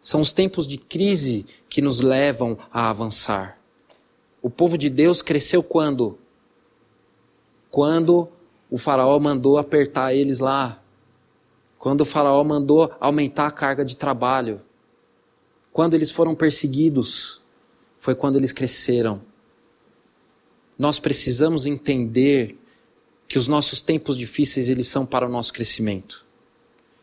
São 0.00 0.20
os 0.20 0.32
tempos 0.32 0.66
de 0.66 0.76
crise 0.76 1.46
que 1.68 1.80
nos 1.80 2.00
levam 2.00 2.58
a 2.70 2.90
avançar. 2.90 3.58
O 4.42 4.50
povo 4.50 4.76
de 4.76 4.90
Deus 4.90 5.22
cresceu 5.22 5.62
quando? 5.62 6.18
Quando 7.70 8.28
o 8.70 8.76
faraó 8.76 9.18
mandou 9.18 9.56
apertar 9.56 10.14
eles 10.14 10.40
lá 10.40 10.83
quando 11.84 12.00
o 12.00 12.06
Faraó 12.06 12.42
mandou 12.42 12.90
aumentar 12.98 13.46
a 13.46 13.50
carga 13.50 13.84
de 13.84 13.94
trabalho, 13.94 14.62
quando 15.70 15.92
eles 15.92 16.10
foram 16.10 16.34
perseguidos, 16.34 17.42
foi 17.98 18.14
quando 18.14 18.36
eles 18.36 18.52
cresceram. 18.52 19.20
Nós 20.78 20.98
precisamos 20.98 21.66
entender 21.66 22.58
que 23.28 23.36
os 23.36 23.46
nossos 23.46 23.82
tempos 23.82 24.16
difíceis 24.16 24.70
eles 24.70 24.86
são 24.86 25.04
para 25.04 25.26
o 25.26 25.28
nosso 25.28 25.52
crescimento, 25.52 26.24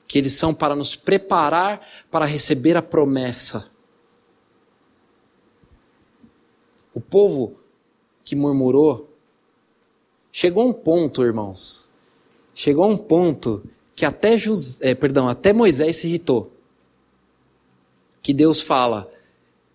que 0.07 0.17
eles 0.17 0.33
são 0.33 0.51
para 0.51 0.75
nos 0.75 0.95
preparar 0.95 1.87
para 2.09 2.25
receber 2.25 2.75
a 2.75 2.81
promessa. 2.81 3.69
O 6.91 6.99
povo 6.99 7.55
que 8.25 8.35
murmurou 8.35 9.15
chegou 10.31 10.63
a 10.63 10.65
um 10.65 10.73
ponto, 10.73 11.23
irmãos. 11.23 11.91
Chegou 12.55 12.83
a 12.83 12.87
um 12.87 12.97
ponto 12.97 13.63
que 14.01 14.05
até, 14.05 14.35
José, 14.35 14.95
perdão, 14.95 15.29
até 15.29 15.53
Moisés 15.53 15.97
se 15.97 16.07
irritou. 16.07 16.51
Que 18.19 18.33
Deus 18.33 18.59
fala: 18.59 19.07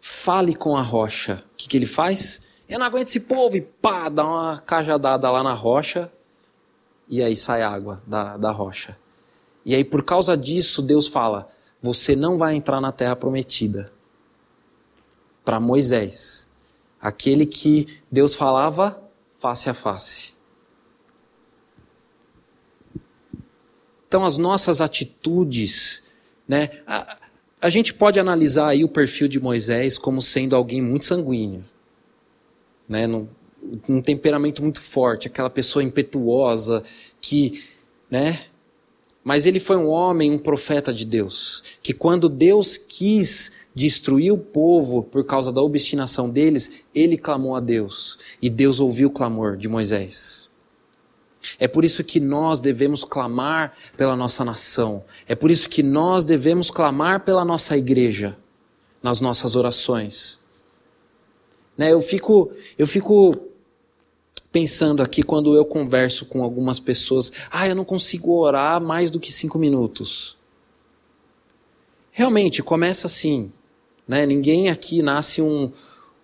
fale 0.00 0.52
com 0.52 0.76
a 0.76 0.82
rocha. 0.82 1.44
O 1.52 1.56
que, 1.56 1.68
que 1.68 1.76
ele 1.76 1.86
faz? 1.86 2.60
Eu 2.68 2.80
não 2.80 2.86
aguento 2.86 3.06
esse 3.06 3.20
povo 3.20 3.56
e 3.56 3.60
pá, 3.60 4.08
dá 4.08 4.26
uma 4.26 4.58
cajadada 4.58 5.30
lá 5.30 5.44
na 5.44 5.52
rocha 5.54 6.10
e 7.08 7.22
aí 7.22 7.36
sai 7.36 7.62
água 7.62 8.02
da, 8.04 8.36
da 8.36 8.50
rocha. 8.50 8.98
E 9.64 9.76
aí, 9.76 9.84
por 9.84 10.04
causa 10.04 10.36
disso, 10.36 10.82
Deus 10.82 11.06
fala: 11.06 11.48
você 11.80 12.16
não 12.16 12.36
vai 12.36 12.56
entrar 12.56 12.80
na 12.80 12.90
terra 12.90 13.14
prometida. 13.14 13.92
Para 15.44 15.60
Moisés, 15.60 16.50
aquele 17.00 17.46
que 17.46 18.02
Deus 18.10 18.34
falava 18.34 19.00
face 19.38 19.70
a 19.70 19.74
face. 19.74 20.35
Então, 24.08 24.24
as 24.24 24.36
nossas 24.36 24.80
atitudes, 24.80 26.02
né? 26.46 26.70
A, 26.86 27.18
a 27.60 27.70
gente 27.70 27.94
pode 27.94 28.20
analisar 28.20 28.68
aí 28.68 28.84
o 28.84 28.88
perfil 28.88 29.28
de 29.28 29.40
Moisés 29.40 29.98
como 29.98 30.22
sendo 30.22 30.54
alguém 30.54 30.80
muito 30.80 31.06
sanguíneo, 31.06 31.64
né? 32.88 33.06
Num, 33.06 33.26
um 33.88 34.00
temperamento 34.00 34.62
muito 34.62 34.80
forte, 34.80 35.26
aquela 35.26 35.50
pessoa 35.50 35.82
impetuosa 35.82 36.82
que, 37.20 37.64
né? 38.10 38.38
Mas 39.24 39.44
ele 39.44 39.58
foi 39.58 39.76
um 39.76 39.88
homem, 39.88 40.30
um 40.30 40.38
profeta 40.38 40.92
de 40.92 41.04
Deus, 41.04 41.62
que 41.82 41.92
quando 41.92 42.28
Deus 42.28 42.76
quis 42.76 43.50
destruir 43.74 44.32
o 44.32 44.38
povo 44.38 45.02
por 45.02 45.24
causa 45.24 45.52
da 45.52 45.60
obstinação 45.60 46.30
deles, 46.30 46.84
ele 46.94 47.18
clamou 47.18 47.56
a 47.56 47.60
Deus 47.60 48.18
e 48.40 48.48
Deus 48.48 48.78
ouviu 48.78 49.08
o 49.08 49.12
clamor 49.12 49.56
de 49.56 49.68
Moisés. 49.68 50.45
É 51.58 51.68
por 51.68 51.84
isso 51.84 52.02
que 52.02 52.18
nós 52.20 52.60
devemos 52.60 53.04
clamar 53.04 53.74
pela 53.96 54.16
nossa 54.16 54.44
nação. 54.44 55.04
É 55.28 55.34
por 55.34 55.50
isso 55.50 55.68
que 55.68 55.82
nós 55.82 56.24
devemos 56.24 56.70
clamar 56.70 57.20
pela 57.20 57.44
nossa 57.44 57.76
igreja 57.76 58.36
nas 59.02 59.20
nossas 59.20 59.56
orações. 59.56 60.38
Né, 61.76 61.92
eu 61.92 62.00
fico, 62.00 62.50
eu 62.78 62.86
fico 62.86 63.36
pensando 64.50 65.02
aqui 65.02 65.22
quando 65.22 65.54
eu 65.54 65.64
converso 65.64 66.26
com 66.26 66.42
algumas 66.42 66.80
pessoas. 66.80 67.30
Ah, 67.50 67.68
eu 67.68 67.74
não 67.74 67.84
consigo 67.84 68.32
orar 68.32 68.80
mais 68.80 69.10
do 69.10 69.20
que 69.20 69.30
cinco 69.30 69.58
minutos. 69.58 70.36
Realmente 72.10 72.62
começa 72.62 73.06
assim, 73.06 73.52
né? 74.08 74.24
Ninguém 74.24 74.70
aqui 74.70 75.02
nasce 75.02 75.42
um, 75.42 75.70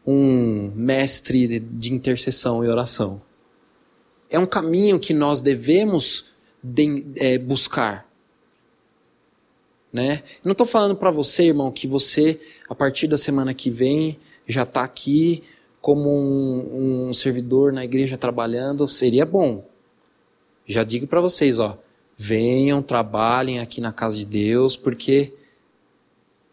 um 0.07 0.73
mestre 0.75 1.61
de 1.61 1.93
intercessão 1.93 2.65
e 2.65 2.69
oração 2.69 3.21
é 4.33 4.39
um 4.39 4.47
caminho 4.47 4.99
que 4.99 5.13
nós 5.13 5.41
devemos 5.43 6.33
de, 6.63 7.05
é, 7.17 7.39
buscar. 7.39 8.11
Né? 9.93 10.23
Não 10.43 10.53
estou 10.53 10.67
falando 10.67 10.97
para 10.97 11.11
você, 11.11 11.45
irmão, 11.49 11.71
que 11.71 11.87
você, 11.87 12.41
a 12.69 12.75
partir 12.75 13.07
da 13.07 13.19
semana 13.19 13.53
que 13.53 13.71
vem, 13.71 14.19
já 14.47 14.63
está 14.63 14.83
aqui 14.83 15.45
como 15.83 16.09
um, 16.09 17.09
um, 17.09 17.13
servidor 17.13 17.73
na 17.73 17.85
igreja 17.85 18.17
trabalhando. 18.17 18.89
Seria 18.89 19.27
bom. 19.27 19.65
Já 20.67 20.83
digo 20.83 21.07
para 21.07 21.21
vocês, 21.21 21.59
ó, 21.59 21.77
venham, 22.17 22.81
trabalhem 22.81 23.59
aqui 23.59 23.81
na 23.81 23.93
casa 23.93 24.17
de 24.17 24.25
Deus, 24.25 24.77
porque 24.77 25.35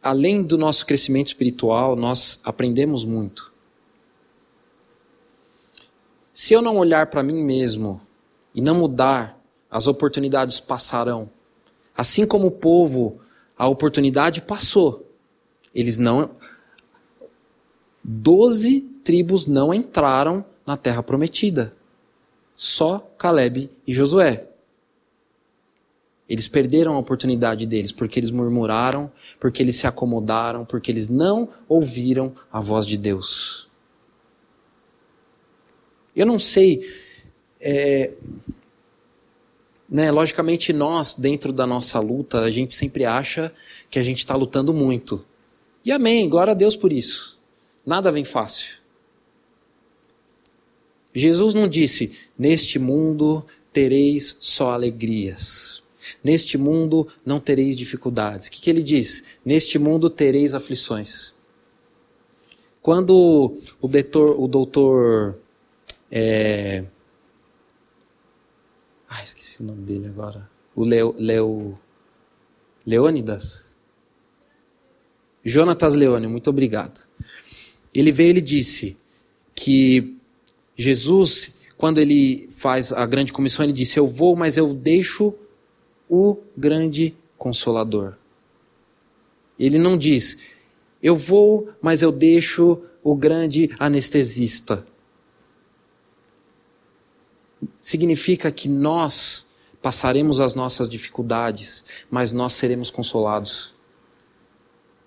além 0.04 0.44
do 0.44 0.58
nosso 0.58 0.86
crescimento 0.86 1.28
espiritual, 1.28 1.96
nós 1.96 2.42
aprendemos 2.44 3.06
muito. 3.06 3.54
Se 6.42 6.54
eu 6.54 6.62
não 6.62 6.78
olhar 6.78 7.08
para 7.08 7.22
mim 7.22 7.44
mesmo 7.44 8.00
e 8.56 8.62
não 8.62 8.74
mudar, 8.74 9.38
as 9.70 9.88
oportunidades 9.88 10.58
passarão. 10.58 11.30
Assim 11.94 12.26
como 12.26 12.48
o 12.48 12.52
povo, 12.52 13.20
a 13.58 13.68
oportunidade 13.68 14.44
passou. 14.44 15.06
Eles 15.76 15.98
não. 15.98 16.32
Doze 18.02 18.80
tribos 19.04 19.48
não 19.48 19.74
entraram 19.74 20.46
na 20.66 20.78
terra 20.78 21.04
prometida. 21.04 21.76
Só 22.56 23.00
Caleb 23.18 23.70
e 23.86 23.94
Josué. 23.94 24.48
Eles 26.30 26.48
perderam 26.48 26.96
a 26.96 27.00
oportunidade 27.00 27.66
deles 27.66 27.92
porque 27.92 28.18
eles 28.18 28.32
murmuraram, 28.32 29.12
porque 29.42 29.62
eles 29.62 29.76
se 29.76 29.88
acomodaram, 29.88 30.64
porque 30.64 30.90
eles 30.90 31.10
não 31.10 31.50
ouviram 31.68 32.32
a 32.50 32.62
voz 32.62 32.86
de 32.86 32.96
Deus. 32.96 33.69
Eu 36.20 36.26
não 36.26 36.38
sei. 36.38 36.86
É, 37.62 38.12
né, 39.90 40.12
logicamente, 40.12 40.74
nós, 40.74 41.16
dentro 41.16 41.54
da 41.54 41.66
nossa 41.66 41.98
luta, 42.02 42.42
a 42.42 42.50
gente 42.50 42.74
sempre 42.74 43.06
acha 43.06 43.54
que 43.90 43.98
a 43.98 44.04
gente 44.04 44.18
está 44.18 44.36
lutando 44.36 44.74
muito. 44.74 45.26
E 45.86 45.94
amém, 45.94 46.28
glória 46.28 46.52
a 46.52 46.54
Deus 46.54 46.76
por 46.76 46.92
isso. 46.92 47.40
Nada 47.86 48.12
vem 48.12 48.26
fácil. 48.26 48.80
Jesus 51.14 51.54
não 51.54 51.70
disse: 51.70 52.12
Neste 52.38 52.78
mundo 52.78 53.46
tereis 53.72 54.36
só 54.42 54.72
alegrias. 54.72 55.82
Neste 56.22 56.58
mundo 56.58 57.08
não 57.26 57.40
tereis 57.40 57.78
dificuldades. 57.78 58.48
O 58.48 58.52
que, 58.52 58.60
que 58.60 58.70
ele 58.70 58.84
diz? 58.84 59.40
Neste 59.46 59.80
mundo 59.80 60.10
tereis 60.10 60.54
aflições. 60.54 61.34
Quando 62.82 63.56
o 63.80 63.88
doutor, 63.88 64.38
o 64.38 64.48
doutor 64.50 65.40
é... 66.12 66.84
Ah, 69.08 69.24
esqueci 69.24 69.62
o 69.62 69.66
nome 69.66 69.82
dele 69.82 70.08
agora. 70.08 70.50
O 70.76 70.84
Leo, 70.84 71.16
Leo... 71.18 71.80
Leônidas? 72.86 73.76
Jonatas 75.44 75.96
Leone, 75.96 76.28
muito 76.28 76.50
obrigado. 76.50 77.08
Ele 77.94 78.12
veio 78.12 78.38
e 78.38 78.42
disse 78.42 78.98
que 79.56 80.18
Jesus, 80.76 81.56
quando 81.78 81.98
ele 82.00 82.50
faz 82.52 82.92
a 82.92 83.06
grande 83.06 83.34
comissão, 83.34 83.64
ele 83.64 83.74
disse: 83.74 83.98
Eu 83.98 84.08
vou, 84.08 84.36
mas 84.36 84.58
eu 84.58 84.74
deixo 84.74 85.34
o 86.10 86.38
grande 86.56 87.16
consolador. 87.38 88.16
Ele 89.58 89.78
não 89.78 89.98
diz: 89.98 90.54
Eu 91.02 91.16
vou, 91.16 91.70
mas 91.82 92.02
eu 92.02 92.12
deixo 92.12 92.82
o 93.04 93.16
grande 93.16 93.72
anestesista 93.80 94.86
significa 97.80 98.52
que 98.52 98.70
nós 98.70 99.50
passaremos 99.82 100.42
as 100.42 100.54
nossas 100.54 100.90
dificuldades, 100.90 101.84
mas 102.10 102.32
nós 102.32 102.54
seremos 102.54 102.90
consolados. 102.90 103.74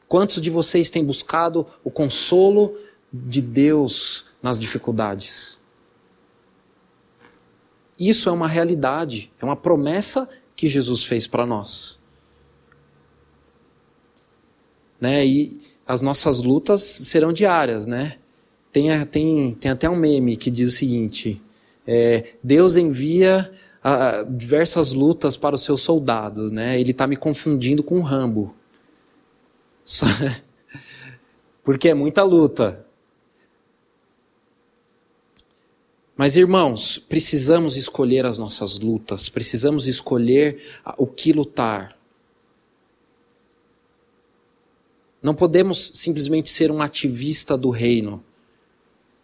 Quantos 0.09 0.41
de 0.41 0.51
vocês 0.51 0.91
têm 0.91 1.05
buscado 1.05 1.67
o 1.83 1.91
consolo 1.91 2.77
de 3.13 3.41
Deus 3.41 4.27
nas 4.43 4.59
dificuldades? 4.59 5.59
Isso 7.99 8.29
é 8.29 8.33
uma 8.33 8.49
realidade, 8.49 9.33
é 9.41 9.45
uma 9.45 9.57
promessa 9.57 10.29
que 10.57 10.67
Jesus 10.67 11.05
fez 11.05 11.27
para 11.27 11.47
nós. 11.47 12.01
Né? 15.01 15.25
E 15.27 15.59
as 15.87 16.01
nossas 16.01 16.43
lutas 16.43 16.83
serão 16.83 17.33
diárias, 17.33 17.87
né? 17.87 18.19
Tem, 18.71 18.89
tem, 19.07 19.55
tem 19.55 19.71
até 19.71 19.89
um 19.89 19.97
meme 19.97 20.37
que 20.37 20.51
diz 20.51 20.69
o 20.69 20.77
seguinte: 20.77 21.43
é, 21.87 22.35
Deus 22.43 22.77
envia 22.77 23.53
a, 23.83 24.23
diversas 24.23 24.93
lutas 24.93 25.37
para 25.37 25.55
os 25.55 25.63
seus 25.63 25.81
soldados, 25.81 26.53
né? 26.53 26.79
Ele 26.81 26.93
está 26.93 27.07
me 27.07 27.17
confundindo 27.17 27.83
com 27.83 27.99
o 27.99 28.03
Rambo. 28.03 28.55
Só... 29.85 30.07
Porque 31.65 31.89
é 31.89 31.95
muita 31.95 32.23
luta. 32.23 32.85
Mas, 36.17 36.37
irmãos, 36.37 36.99
precisamos 36.99 37.77
escolher 37.77 38.27
as 38.27 38.39
nossas 38.39 38.79
lutas, 38.79 39.29
precisamos 39.29 39.89
escolher 39.89 40.63
o 40.97 41.07
que 41.07 41.33
lutar. 41.33 41.97
Não 45.23 45.35
podemos 45.35 45.93
simplesmente 45.95 46.49
ser 46.49 46.71
um 46.71 46.83
ativista 46.83 47.57
do 47.57 47.71
reino. 47.71 48.23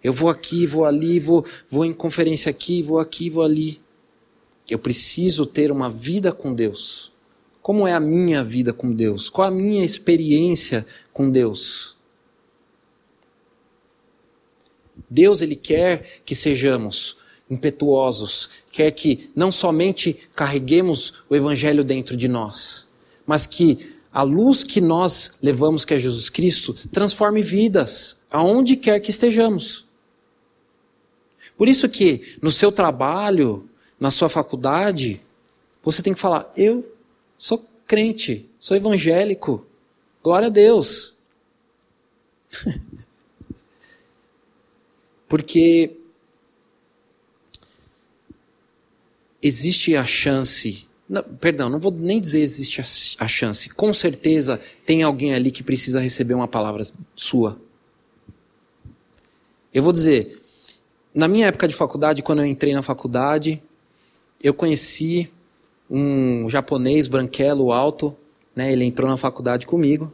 Eu 0.03 0.13
vou 0.13 0.29
aqui, 0.29 0.67
vou 0.67 0.85
ali, 0.85 1.19
vou, 1.19 1.45
vou 1.69 1.85
em 1.85 1.93
conferência 1.93 2.51
aqui, 2.51 2.83
vou 2.83 2.99
aqui, 2.99 3.29
vou 3.29 3.43
ali. 3.43 3.81
Eu 4.69 4.79
preciso 4.79 5.45
ter 5.47 5.73
uma 5.73 5.89
vida 5.89 6.33
com 6.33 6.55
Deus. 6.55 7.11
Como 7.61 7.87
é 7.87 7.93
a 7.93 8.01
minha 8.01 8.43
vida 8.43 8.73
com 8.73 8.93
Deus? 8.93 9.29
Qual 9.29 9.47
a 9.47 9.51
minha 9.51 9.85
experiência 9.85 10.87
com 11.13 11.31
Deus? 11.31 11.97
Deus 15.09 15.41
ele 15.41 15.57
quer 15.57 16.21
que 16.25 16.35
sejamos 16.35 17.17
impetuosos, 17.51 18.51
quer 18.71 18.91
que 18.91 19.31
não 19.35 19.51
somente 19.51 20.19
carreguemos 20.35 21.25
o 21.31 21.35
evangelho 21.35 21.83
dentro 21.83 22.17
de 22.17 22.29
nós, 22.29 22.87
mas 23.27 23.47
que 23.47 23.97
a 24.13 24.23
luz 24.23 24.63
que 24.63 24.81
nós 24.81 25.33
levamos, 25.43 25.85
que 25.85 25.95
é 25.95 25.99
Jesus 25.99 26.29
Cristo, 26.29 26.75
transforme 26.93 27.43
vidas, 27.43 28.21
aonde 28.31 28.77
quer 28.77 29.01
que 29.01 29.11
estejamos. 29.11 29.88
Por 31.59 31.69
isso 31.69 31.89
que 31.89 32.39
no 32.41 32.53
seu 32.53 32.71
trabalho, 32.71 33.69
na 33.99 34.13
sua 34.13 34.29
faculdade, 34.29 35.21
você 35.83 36.01
tem 36.01 36.15
que 36.15 36.21
falar: 36.21 36.51
eu 36.57 36.97
sou 37.37 37.67
crente, 37.85 38.49
sou 38.61 38.77
evangélico, 38.77 39.67
glória 40.23 40.47
a 40.47 40.51
Deus. 40.51 41.17
Porque 45.27 45.97
existe 49.43 49.97
a 49.97 50.05
chance. 50.05 50.87
Não, 51.09 51.23
perdão, 51.23 51.69
não 51.69 51.81
vou 51.81 51.91
nem 51.91 52.21
dizer 52.21 52.41
existe 52.41 52.81
a, 52.81 53.25
a 53.25 53.29
chance. 53.29 53.69
Com 53.71 53.93
certeza 53.93 54.61
tem 54.87 55.03
alguém 55.03 55.35
ali 55.35 55.51
que 55.51 55.65
precisa 55.65 56.01
receber 56.01 56.35
uma 56.35 56.47
palavra 56.47 56.87
sua. 57.17 57.61
Eu 59.75 59.83
vou 59.83 59.93
dizer, 59.93 60.39
na 61.19 61.27
minha 61.27 61.49
época 61.49 61.67
de 61.67 61.75
faculdade, 61.75 62.23
quando 62.23 62.39
eu 62.39 62.47
entrei 62.47 62.73
na 62.73 62.81
faculdade, 62.81 63.61
eu 64.41 64.55
conheci 64.55 65.29
um 65.91 66.49
japonês 66.49 67.09
branquelo 67.09 67.73
alto, 67.73 68.17
né? 68.55 68.73
Ele 68.73 68.85
entrou 68.85 69.11
na 69.11 69.17
faculdade 69.17 69.67
comigo. 69.67 70.13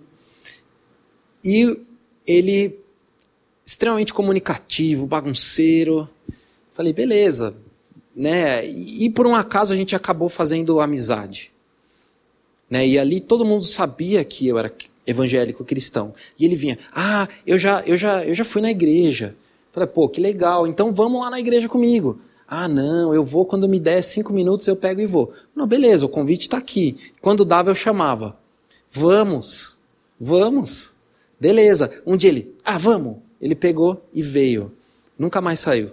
E 1.45 1.79
ele 2.27 2.79
extremamente 3.63 4.15
comunicativo, 4.15 5.07
bagunceiro. 5.07 6.09
Falei, 6.73 6.95
beleza, 6.95 7.55
né? 8.17 8.67
E, 8.67 9.11
por 9.11 9.27
um 9.27 9.35
acaso 9.35 9.75
a 9.75 9.77
gente 9.77 9.95
acabou 9.95 10.31
fazendo 10.31 10.81
amizade, 10.81 11.53
né? 12.71 12.89
E 12.89 12.99
ali 12.99 13.21
todo 13.21 13.45
mundo 13.45 13.65
sabia 13.65 14.25
que 14.25 14.49
eu 14.49 14.59
era 14.59 14.73
evangélico 15.07 15.67
cristão. 15.67 16.15
E 16.39 16.47
ele 16.47 16.57
vinha, 16.57 16.79
ah, 16.95 17.29
eu 17.47 17.59
já, 17.59 17.83
eu 17.83 17.95
já, 17.95 18.25
eu 18.25 18.33
já 18.33 18.43
fui 18.43 18.63
na 18.63 18.71
igreja. 18.71 19.37
Falei, 19.75 19.89
pô, 19.89 20.09
que 20.09 20.21
legal. 20.21 20.69
Então 20.69 20.93
vamos 20.93 21.21
lá 21.21 21.29
na 21.29 21.41
igreja 21.41 21.69
comigo. 21.69 22.21
Ah, 22.47 22.69
não, 22.69 23.13
eu 23.13 23.25
vou 23.25 23.45
quando 23.45 23.69
me 23.69 23.81
der 23.81 24.03
cinco 24.03 24.33
minutos 24.33 24.69
eu 24.69 24.77
pego 24.77 25.01
e 25.01 25.07
vou. 25.07 25.33
Não, 25.53 25.67
beleza, 25.67 26.07
o 26.07 26.09
convite 26.09 26.43
está 26.43 26.59
aqui. 26.59 26.95
Quando 27.21 27.45
dava 27.45 27.71
eu 27.71 27.75
chamava. 27.75 28.39
Vamos, 28.89 29.81
vamos. 30.21 30.95
Beleza. 31.41 31.91
Um 32.07 32.17
dia 32.17 32.31
ele, 32.31 32.55
ah, 32.65 32.79
vamos. 32.79 33.17
Ele 33.41 33.57
pegou 33.57 34.01
e 34.13 34.23
veio. 34.23 34.71
Nunca 35.19 35.41
mais 35.41 35.59
saiu. 35.59 35.91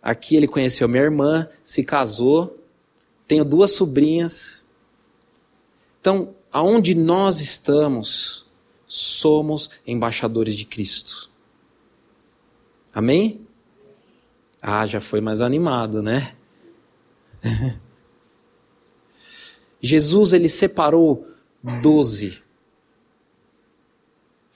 Aqui 0.00 0.36
ele 0.36 0.46
conheceu 0.46 0.86
minha 0.86 1.02
irmã, 1.02 1.48
se 1.64 1.82
casou, 1.82 2.56
tenho 3.26 3.44
duas 3.44 3.72
sobrinhas. 3.72 4.64
Então, 6.00 6.32
aonde 6.52 6.94
nós 6.94 7.40
estamos, 7.40 8.46
somos 8.86 9.68
embaixadores 9.84 10.54
de 10.54 10.64
Cristo. 10.64 11.28
Amém? 12.96 13.46
Ah, 14.60 14.86
já 14.86 15.00
foi 15.00 15.20
mais 15.20 15.40
animado, 15.42 16.02
né? 16.02 16.34
Jesus 19.80 20.32
ele 20.32 20.48
separou 20.48 21.28
doze 21.82 22.46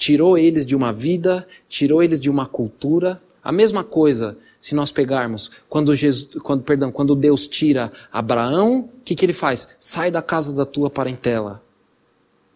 tirou 0.01 0.39
eles 0.39 0.65
de 0.65 0.75
uma 0.75 0.95
vida, 0.95 1.47
tirou 1.69 2.03
eles 2.03 2.19
de 2.19 2.31
uma 2.31 2.47
cultura. 2.47 3.21
A 3.45 3.53
mesma 3.53 3.85
coisa, 3.85 4.39
se 4.59 4.75
nós 4.75 4.91
pegarmos, 4.91 5.51
quando, 5.69 5.95
Jesus, 5.95 6.37
quando, 6.43 6.63
perdão, 6.63 6.91
quando 6.91 7.15
Deus 7.15 7.47
tira 7.47 7.93
Abraão, 8.11 8.89
o 8.97 9.03
que, 9.05 9.15
que 9.15 9.27
ele 9.27 9.35
faz? 9.35 9.77
Sai 9.79 10.11
da 10.11 10.23
casa 10.23 10.57
da 10.57 10.65
tua 10.65 10.89
parentela, 10.89 11.63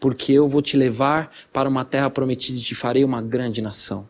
porque 0.01 0.33
eu 0.33 0.49
vou 0.49 0.63
te 0.63 0.75
levar 0.75 1.31
para 1.53 1.69
uma 1.69 1.85
terra 1.85 2.09
prometida 2.09 2.57
e 2.57 2.63
te 2.63 2.75
farei 2.75 3.05
uma 3.05 3.21
grande 3.21 3.61
nação. 3.61 4.09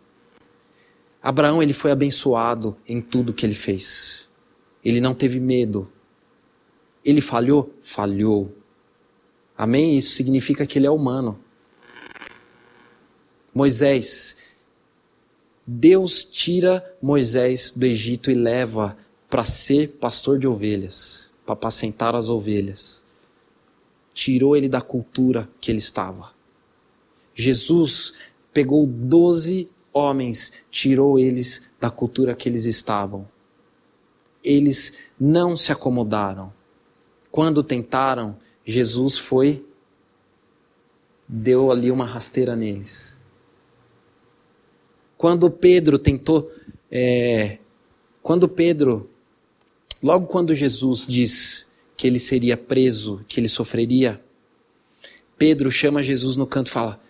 Abraão 1.24 1.62
ele 1.62 1.72
foi 1.72 1.90
abençoado 1.90 2.76
em 2.86 3.00
tudo 3.00 3.32
que 3.32 3.46
ele 3.46 3.54
fez. 3.54 4.28
Ele 4.84 5.00
não 5.00 5.14
teve 5.14 5.40
medo. 5.40 5.90
Ele 7.02 7.22
falhou? 7.22 7.74
Falhou. 7.80 8.54
Amém? 9.56 9.96
Isso 9.96 10.16
significa 10.16 10.66
que 10.66 10.78
ele 10.78 10.86
é 10.86 10.90
humano. 10.90 11.40
Moisés. 13.54 14.36
Deus 15.66 16.24
tira 16.24 16.94
Moisés 17.00 17.72
do 17.74 17.86
Egito 17.86 18.30
e 18.30 18.34
leva 18.34 18.94
para 19.30 19.46
ser 19.46 19.92
pastor 19.92 20.38
de 20.38 20.46
ovelhas, 20.46 21.32
para 21.46 21.54
apacentar 21.54 22.14
as 22.14 22.28
ovelhas. 22.28 23.02
Tirou 24.12 24.54
ele 24.54 24.68
da 24.68 24.82
cultura 24.82 25.48
que 25.58 25.72
ele 25.72 25.78
estava. 25.78 26.32
Jesus 27.34 28.12
pegou 28.52 28.86
doze 28.86 29.70
homens, 29.94 30.52
tirou 30.70 31.18
eles 31.18 31.62
da 31.80 31.88
cultura 31.88 32.34
que 32.34 32.48
eles 32.48 32.66
estavam. 32.66 33.26
Eles 34.42 34.94
não 35.18 35.56
se 35.56 35.70
acomodaram. 35.70 36.52
Quando 37.30 37.62
tentaram, 37.62 38.36
Jesus 38.64 39.16
foi, 39.16 39.64
deu 41.26 41.70
ali 41.70 41.90
uma 41.90 42.04
rasteira 42.04 42.56
neles. 42.56 43.20
Quando 45.16 45.50
Pedro 45.50 45.98
tentou, 45.98 46.50
é, 46.90 47.58
quando 48.20 48.48
Pedro, 48.48 49.08
logo 50.02 50.26
quando 50.26 50.54
Jesus 50.54 51.06
diz 51.06 51.72
que 51.96 52.06
ele 52.06 52.18
seria 52.18 52.56
preso, 52.56 53.24
que 53.28 53.40
ele 53.40 53.48
sofreria, 53.48 54.20
Pedro 55.38 55.70
chama 55.70 56.02
Jesus 56.02 56.36
no 56.36 56.46
canto 56.46 56.66
e 56.66 56.70
fala, 56.70 57.00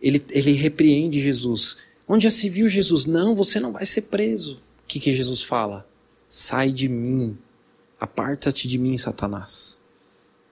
ele, 0.00 0.22
ele 0.30 0.52
repreende 0.52 1.20
Jesus. 1.20 1.78
Onde 2.08 2.24
já 2.24 2.30
se 2.30 2.48
viu 2.48 2.68
Jesus? 2.68 3.04
Não, 3.04 3.34
você 3.34 3.58
não 3.58 3.72
vai 3.72 3.84
ser 3.84 4.02
preso. 4.02 4.56
O 4.82 4.86
que, 4.86 5.00
que 5.00 5.12
Jesus 5.12 5.42
fala? 5.42 5.88
Sai 6.28 6.70
de 6.70 6.88
mim, 6.88 7.36
aparta-te 7.98 8.68
de 8.68 8.78
mim, 8.78 8.96
Satanás. 8.96 9.80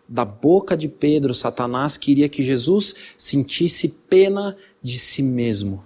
Da 0.08 0.24
boca 0.24 0.76
de 0.76 0.88
Pedro, 0.88 1.32
Satanás 1.32 1.96
queria 1.96 2.28
que 2.28 2.42
Jesus 2.42 2.94
sentisse 3.16 3.88
pena 3.88 4.56
de 4.82 4.98
si 4.98 5.22
mesmo. 5.22 5.84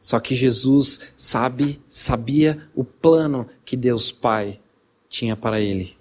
Só 0.00 0.20
que 0.20 0.34
Jesus 0.34 1.12
sabe, 1.16 1.82
sabia 1.88 2.68
o 2.74 2.84
plano 2.84 3.48
que 3.64 3.76
Deus 3.76 4.12
Pai 4.12 4.60
tinha 5.08 5.36
para 5.36 5.60
ele. 5.60 5.96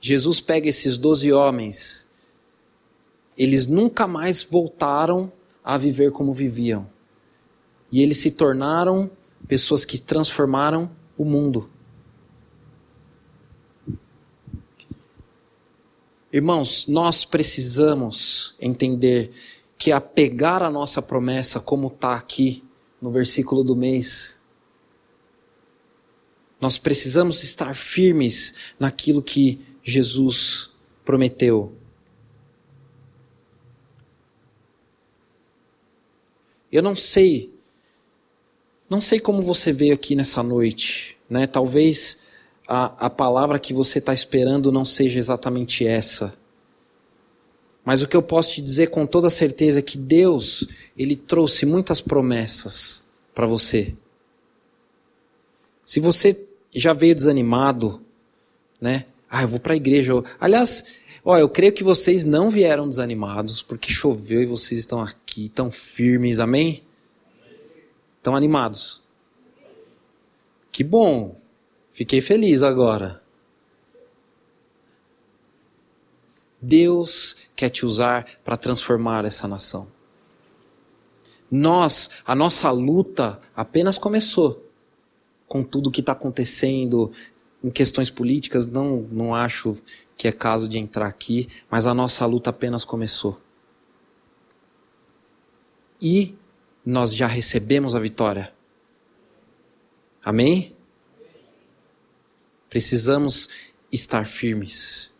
Jesus 0.00 0.40
pega 0.40 0.68
esses 0.68 0.96
doze 0.96 1.32
homens, 1.32 2.07
eles 3.38 3.68
nunca 3.68 4.08
mais 4.08 4.42
voltaram 4.42 5.32
a 5.62 5.78
viver 5.78 6.10
como 6.10 6.34
viviam. 6.34 6.90
E 7.92 8.02
eles 8.02 8.18
se 8.18 8.32
tornaram 8.32 9.08
pessoas 9.46 9.84
que 9.84 9.96
transformaram 9.96 10.90
o 11.16 11.24
mundo. 11.24 11.70
Irmãos, 16.32 16.86
nós 16.88 17.24
precisamos 17.24 18.54
entender 18.60 19.30
que 19.78 19.92
apegar 19.92 20.62
a 20.62 20.68
nossa 20.68 21.00
promessa, 21.00 21.60
como 21.60 21.86
está 21.86 22.14
aqui 22.14 22.64
no 23.00 23.10
versículo 23.10 23.62
do 23.62 23.76
mês. 23.76 24.42
Nós 26.60 26.76
precisamos 26.76 27.44
estar 27.44 27.74
firmes 27.76 28.74
naquilo 28.80 29.22
que 29.22 29.60
Jesus 29.82 30.72
prometeu. 31.04 31.72
Eu 36.70 36.82
não 36.82 36.94
sei, 36.94 37.54
não 38.88 39.00
sei 39.00 39.20
como 39.20 39.42
você 39.42 39.72
veio 39.72 39.94
aqui 39.94 40.14
nessa 40.14 40.42
noite, 40.42 41.16
né? 41.28 41.46
Talvez 41.46 42.18
a, 42.66 43.06
a 43.06 43.10
palavra 43.10 43.58
que 43.58 43.72
você 43.72 43.98
está 43.98 44.12
esperando 44.12 44.70
não 44.70 44.84
seja 44.84 45.18
exatamente 45.18 45.86
essa. 45.86 46.34
Mas 47.84 48.02
o 48.02 48.06
que 48.06 48.16
eu 48.16 48.22
posso 48.22 48.52
te 48.52 48.60
dizer 48.60 48.90
com 48.90 49.06
toda 49.06 49.30
certeza 49.30 49.78
é 49.78 49.82
que 49.82 49.96
Deus, 49.96 50.68
ele 50.96 51.16
trouxe 51.16 51.64
muitas 51.64 52.02
promessas 52.02 53.06
para 53.34 53.46
você. 53.46 53.94
Se 55.82 55.98
você 55.98 56.46
já 56.70 56.92
veio 56.92 57.14
desanimado, 57.14 58.02
né? 58.78 59.06
Ah, 59.30 59.42
eu 59.42 59.48
vou 59.48 59.58
para 59.58 59.72
a 59.72 59.76
igreja. 59.76 60.12
Aliás, 60.38 61.00
ó, 61.28 61.36
eu 61.36 61.46
creio 61.46 61.74
que 61.74 61.84
vocês 61.84 62.24
não 62.24 62.48
vieram 62.48 62.88
desanimados 62.88 63.60
porque 63.60 63.92
choveu 63.92 64.42
e 64.42 64.46
vocês 64.46 64.80
estão 64.80 65.02
aqui 65.02 65.50
tão 65.50 65.70
firmes, 65.70 66.40
amém? 66.40 66.82
Estão 68.16 68.34
animados. 68.34 69.02
Que 70.72 70.82
bom. 70.82 71.38
Fiquei 71.92 72.22
feliz 72.22 72.62
agora. 72.62 73.22
Deus 76.62 77.36
quer 77.54 77.68
te 77.68 77.84
usar 77.84 78.26
para 78.42 78.56
transformar 78.56 79.26
essa 79.26 79.46
nação. 79.46 79.86
Nós, 81.50 82.08
a 82.24 82.34
nossa 82.34 82.70
luta 82.70 83.38
apenas 83.54 83.98
começou 83.98 84.66
com 85.46 85.62
tudo 85.62 85.90
que 85.90 86.00
está 86.00 86.12
acontecendo 86.12 87.12
em 87.62 87.68
questões 87.68 88.08
políticas. 88.08 88.66
Não, 88.66 89.06
não 89.12 89.34
acho 89.34 89.76
que 90.18 90.26
é 90.26 90.32
caso 90.32 90.68
de 90.68 90.76
entrar 90.76 91.06
aqui, 91.06 91.48
mas 91.70 91.86
a 91.86 91.94
nossa 91.94 92.26
luta 92.26 92.50
apenas 92.50 92.84
começou. 92.84 93.40
E 96.02 96.34
nós 96.84 97.14
já 97.14 97.28
recebemos 97.28 97.94
a 97.94 98.00
vitória. 98.00 98.52
Amém? 100.22 100.74
Precisamos 102.68 103.48
estar 103.92 104.26
firmes. 104.26 105.14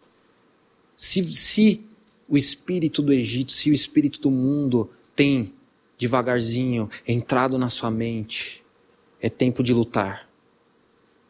Se, 0.95 1.23
se 1.35 1.87
o 2.29 2.37
espírito 2.37 3.01
do 3.01 3.13
Egito, 3.13 3.53
se 3.53 3.71
o 3.71 3.73
espírito 3.73 4.21
do 4.21 4.33
mundo 4.33 4.91
tem 5.15 5.55
devagarzinho 5.97 6.91
entrado 7.07 7.57
na 7.57 7.69
sua 7.69 7.91
mente, 7.91 8.65
é 9.21 9.31
tempo 9.31 9.63
de 9.63 9.73
lutar. 9.73 10.29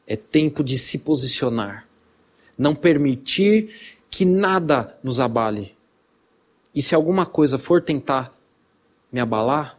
É 0.06 0.16
tempo 0.16 0.64
de 0.64 0.78
se 0.78 0.98
posicionar. 1.00 1.88
Não 2.59 2.74
permitir 2.74 3.96
que 4.11 4.24
nada 4.24 4.98
nos 5.02 5.20
abale. 5.20 5.78
E 6.74 6.82
se 6.82 6.94
alguma 6.94 7.24
coisa 7.24 7.56
for 7.56 7.80
tentar 7.80 8.36
me 9.11 9.20
abalar, 9.20 9.78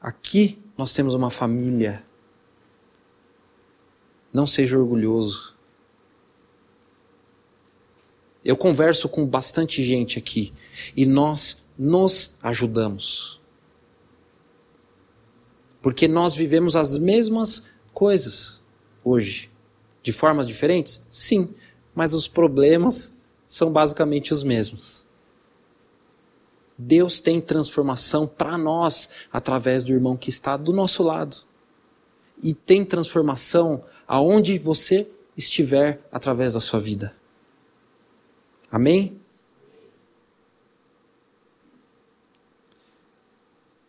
aqui 0.00 0.58
nós 0.76 0.92
temos 0.92 1.14
uma 1.14 1.30
família. 1.30 2.04
Não 4.32 4.46
seja 4.46 4.78
orgulhoso. 4.78 5.54
Eu 8.44 8.56
converso 8.56 9.08
com 9.08 9.26
bastante 9.26 9.82
gente 9.82 10.18
aqui 10.18 10.52
e 10.96 11.04
nós 11.04 11.66
nos 11.76 12.36
ajudamos. 12.42 13.40
Porque 15.82 16.06
nós 16.06 16.34
vivemos 16.34 16.76
as 16.76 16.98
mesmas 16.98 17.64
coisas 17.92 18.62
hoje. 19.04 19.50
De 20.06 20.12
formas 20.12 20.46
diferentes? 20.46 21.04
Sim, 21.10 21.52
mas 21.92 22.12
os 22.14 22.28
problemas 22.28 23.20
são 23.44 23.72
basicamente 23.72 24.32
os 24.32 24.44
mesmos. 24.44 25.04
Deus 26.78 27.18
tem 27.18 27.40
transformação 27.40 28.24
para 28.24 28.56
nós 28.56 29.08
através 29.32 29.82
do 29.82 29.92
irmão 29.92 30.16
que 30.16 30.28
está 30.28 30.56
do 30.56 30.72
nosso 30.72 31.02
lado. 31.02 31.38
E 32.40 32.54
tem 32.54 32.84
transformação 32.84 33.82
aonde 34.06 34.56
você 34.60 35.10
estiver 35.36 36.00
através 36.12 36.54
da 36.54 36.60
sua 36.60 36.78
vida. 36.78 37.12
Amém? 38.70 39.20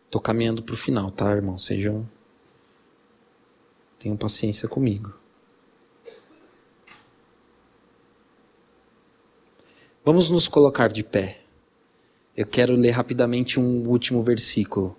Estou 0.06 0.20
caminhando 0.20 0.64
para 0.64 0.74
o 0.74 0.76
final, 0.76 1.12
tá, 1.12 1.30
irmão? 1.30 1.56
Sejam. 1.56 2.04
Tenham 4.00 4.16
paciência 4.16 4.68
comigo. 4.68 5.17
Vamos 10.08 10.30
nos 10.30 10.48
colocar 10.48 10.88
de 10.88 11.04
pé. 11.04 11.42
Eu 12.34 12.46
quero 12.46 12.74
ler 12.74 12.92
rapidamente 12.92 13.60
um 13.60 13.86
último 13.86 14.22
versículo. 14.22 14.96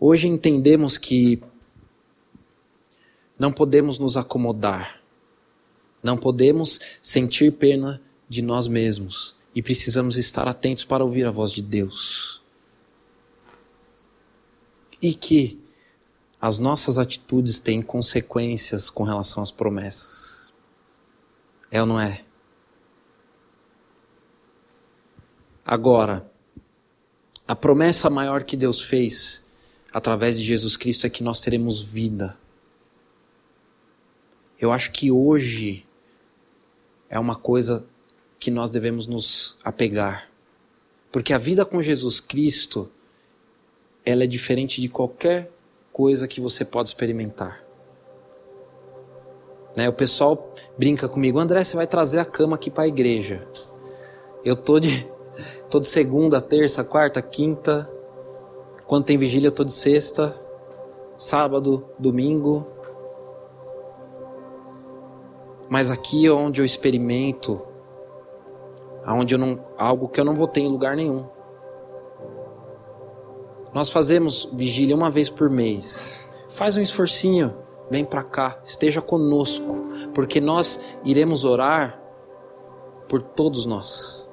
Hoje 0.00 0.28
entendemos 0.28 0.96
que 0.96 1.38
não 3.38 3.52
podemos 3.52 3.98
nos 3.98 4.16
acomodar, 4.16 5.02
não 6.02 6.16
podemos 6.16 6.80
sentir 7.02 7.52
pena 7.52 8.00
de 8.26 8.40
nós 8.40 8.66
mesmos 8.66 9.36
e 9.54 9.62
precisamos 9.62 10.16
estar 10.16 10.48
atentos 10.48 10.82
para 10.82 11.04
ouvir 11.04 11.26
a 11.26 11.30
voz 11.30 11.50
de 11.50 11.60
Deus. 11.60 12.42
E 15.02 15.12
que 15.12 15.61
as 16.42 16.58
nossas 16.58 16.98
atitudes 16.98 17.60
têm 17.60 17.80
consequências 17.80 18.90
com 18.90 19.04
relação 19.04 19.40
às 19.40 19.52
promessas. 19.52 20.52
É 21.70 21.80
ou 21.80 21.86
não 21.86 22.00
é? 22.00 22.24
Agora, 25.64 26.28
a 27.46 27.54
promessa 27.54 28.10
maior 28.10 28.42
que 28.42 28.56
Deus 28.56 28.82
fez 28.82 29.46
através 29.92 30.36
de 30.36 30.42
Jesus 30.42 30.76
Cristo 30.76 31.06
é 31.06 31.10
que 31.10 31.22
nós 31.22 31.40
teremos 31.40 31.80
vida. 31.80 32.36
Eu 34.58 34.72
acho 34.72 34.90
que 34.90 35.12
hoje 35.12 35.86
é 37.08 37.20
uma 37.20 37.36
coisa 37.36 37.86
que 38.40 38.50
nós 38.50 38.68
devemos 38.68 39.06
nos 39.06 39.56
apegar. 39.62 40.28
Porque 41.12 41.32
a 41.32 41.38
vida 41.38 41.64
com 41.64 41.80
Jesus 41.80 42.18
Cristo, 42.18 42.90
ela 44.04 44.24
é 44.24 44.26
diferente 44.26 44.80
de 44.80 44.88
qualquer 44.88 45.48
coisa 45.92 46.26
que 46.26 46.40
você 46.40 46.64
pode 46.64 46.88
experimentar. 46.88 47.62
Né? 49.76 49.88
O 49.88 49.92
pessoal 49.92 50.52
brinca 50.76 51.08
comigo, 51.08 51.38
André, 51.38 51.62
você 51.64 51.76
vai 51.76 51.86
trazer 51.86 52.18
a 52.18 52.24
cama 52.24 52.56
aqui 52.56 52.70
para 52.70 52.84
a 52.84 52.88
igreja. 52.88 53.46
Eu 54.44 54.56
tô 54.56 54.80
de, 54.80 55.06
tô 55.70 55.78
de 55.80 55.86
segunda, 55.86 56.40
terça, 56.40 56.82
quarta, 56.82 57.20
quinta. 57.20 57.88
Quando 58.86 59.04
tem 59.04 59.18
vigília, 59.18 59.48
eu 59.48 59.52
tô 59.52 59.64
de 59.64 59.72
sexta, 59.72 60.32
sábado, 61.16 61.84
domingo. 61.98 62.66
Mas 65.68 65.90
aqui 65.90 66.26
é 66.26 66.30
onde 66.30 66.60
eu 66.60 66.64
experimento, 66.64 67.62
aonde 69.04 69.34
eu 69.34 69.38
não, 69.38 69.64
algo 69.78 70.08
que 70.08 70.20
eu 70.20 70.24
não 70.24 70.34
vou 70.34 70.46
ter 70.46 70.60
em 70.60 70.68
lugar 70.68 70.94
nenhum. 70.94 71.26
Nós 73.72 73.88
fazemos 73.88 74.48
vigília 74.52 74.94
uma 74.94 75.10
vez 75.10 75.30
por 75.30 75.48
mês. 75.48 76.28
Faz 76.50 76.76
um 76.76 76.82
esforcinho, 76.82 77.54
vem 77.90 78.04
para 78.04 78.22
cá, 78.22 78.60
esteja 78.62 79.00
conosco, 79.00 79.86
porque 80.14 80.40
nós 80.40 80.78
iremos 81.04 81.44
orar 81.44 82.00
por 83.08 83.22
todos 83.22 83.64
nós, 83.64 84.28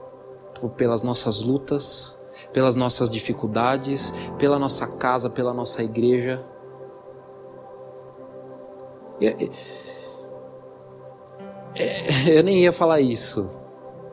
pelas 0.75 1.03
nossas 1.03 1.41
lutas, 1.41 2.19
pelas 2.51 2.75
nossas 2.75 3.09
dificuldades, 3.09 4.13
pela 4.37 4.59
nossa 4.59 4.85
casa, 4.87 5.29
pela 5.29 5.53
nossa 5.53 5.81
igreja. 5.83 6.43
Eu 12.27 12.43
nem 12.43 12.59
ia 12.59 12.71
falar 12.71 12.99
isso, 12.99 13.49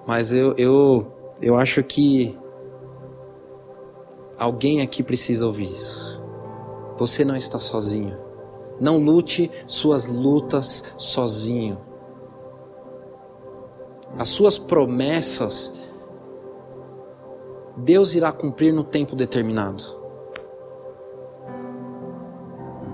mas 0.07 0.33
eu, 0.33 0.55
eu, 0.57 1.07
eu 1.41 1.57
acho 1.57 1.83
que 1.83 2.39
Alguém 4.39 4.83
aqui 4.83 5.03
precisa 5.03 5.47
ouvir 5.47 5.71
isso. 5.71 6.23
Você 6.99 7.25
não 7.25 7.37
está 7.37 7.59
sozinho. 7.59 8.17
Não 8.79 8.99
lute 8.99 9.51
suas 9.67 10.07
lutas 10.07 10.85
sozinho. 10.99 11.79
As 14.19 14.29
suas 14.29 14.59
promessas, 14.59 15.73
Deus 17.77 18.15
irá 18.15 18.33
cumprir 18.33 18.73
no 18.73 18.85
tempo 18.85 19.17
determinado. 19.17 19.83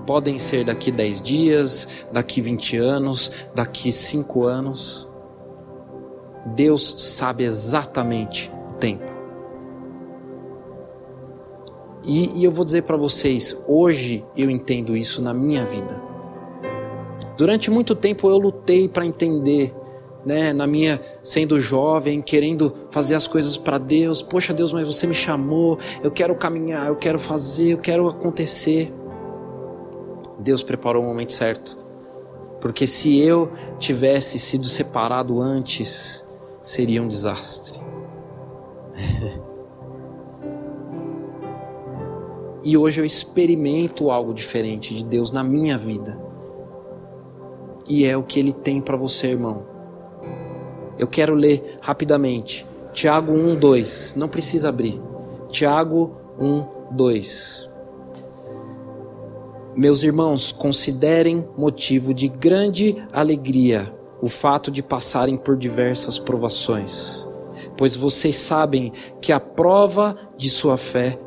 Podem 0.05 0.37
ser 0.37 0.65
daqui 0.65 0.91
10 0.91 1.21
dias, 1.21 2.05
daqui 2.11 2.41
20 2.41 2.77
anos, 2.77 3.31
daqui 3.55 3.91
5 3.91 4.43
anos. 4.43 5.09
Deus 6.45 6.95
sabe 6.97 7.45
exatamente 7.45 8.51
o 8.69 8.73
tempo. 8.73 9.12
E, 12.05 12.39
e 12.39 12.43
eu 12.43 12.51
vou 12.51 12.65
dizer 12.65 12.83
para 12.83 12.97
vocês, 12.97 13.57
hoje 13.67 14.25
eu 14.35 14.49
entendo 14.49 14.95
isso 14.95 15.21
na 15.21 15.33
minha 15.33 15.65
vida. 15.65 16.01
Durante 17.37 17.71
muito 17.71 17.95
tempo 17.95 18.29
eu 18.29 18.37
lutei 18.37 18.87
para 18.87 19.05
entender, 19.05 19.73
né, 20.25 20.53
na 20.53 20.67
minha 20.67 21.01
sendo 21.21 21.59
jovem, 21.59 22.21
querendo 22.21 22.73
fazer 22.91 23.15
as 23.15 23.25
coisas 23.25 23.57
para 23.57 23.77
Deus. 23.77 24.21
Poxa, 24.21 24.53
Deus, 24.53 24.71
mas 24.71 24.85
você 24.85 25.07
me 25.07 25.13
chamou, 25.13 25.79
eu 26.03 26.11
quero 26.11 26.35
caminhar, 26.35 26.87
eu 26.87 26.95
quero 26.95 27.17
fazer, 27.17 27.73
eu 27.73 27.77
quero 27.77 28.07
acontecer. 28.07 28.93
Deus 30.39 30.61
preparou 30.61 31.03
o 31.03 31.05
momento 31.05 31.31
certo. 31.31 31.77
Porque 32.59 32.85
se 32.85 33.17
eu 33.19 33.51
tivesse 33.77 34.37
sido 34.37 34.67
separado 34.67 35.41
antes, 35.41 36.25
seria 36.61 37.01
um 37.01 37.07
desastre. 37.07 37.79
E 42.63 42.77
hoje 42.77 43.01
eu 43.01 43.05
experimento 43.05 44.09
algo 44.09 44.33
diferente 44.33 44.95
de 44.95 45.03
Deus 45.03 45.31
na 45.31 45.43
minha 45.43 45.77
vida. 45.77 46.17
E 47.89 48.05
é 48.05 48.15
o 48.15 48.23
que 48.23 48.39
ele 48.39 48.53
tem 48.53 48.79
para 48.79 48.95
você, 48.95 49.27
irmão. 49.27 49.63
Eu 50.97 51.07
quero 51.07 51.35
ler 51.35 51.79
rapidamente. 51.81 52.65
Tiago 52.93 53.33
1, 53.33 53.55
2. 53.55 54.15
Não 54.15 54.29
precisa 54.29 54.69
abrir. 54.69 55.01
Tiago 55.49 56.15
1, 56.39 56.65
2. 56.91 57.69
Meus 59.75 60.03
irmãos, 60.03 60.51
considerem 60.51 61.43
motivo 61.57 62.13
de 62.13 62.27
grande 62.27 63.03
alegria 63.11 63.93
o 64.21 64.29
fato 64.29 64.71
de 64.71 64.81
passarem 64.81 65.35
por 65.35 65.57
diversas 65.57 66.17
provações, 66.17 67.27
pois 67.75 67.95
vocês 67.95 68.35
sabem 68.35 68.93
que 69.19 69.33
a 69.33 69.39
prova 69.39 70.15
de 70.37 70.49
sua 70.49 70.77
fé 70.77 71.19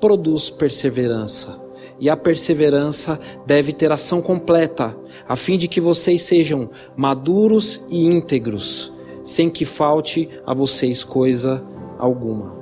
produz 0.00 0.48
perseverança. 0.48 1.60
E 1.98 2.08
a 2.08 2.16
perseverança 2.16 3.20
deve 3.44 3.72
ter 3.74 3.92
ação 3.92 4.22
completa, 4.22 4.96
a 5.28 5.36
fim 5.36 5.58
de 5.58 5.68
que 5.68 5.80
vocês 5.80 6.22
sejam 6.22 6.70
maduros 6.96 7.84
e 7.90 8.06
íntegros, 8.06 8.90
sem 9.22 9.50
que 9.50 9.66
falte 9.66 10.28
a 10.46 10.54
vocês 10.54 11.04
coisa 11.04 11.62
alguma. 11.98 12.58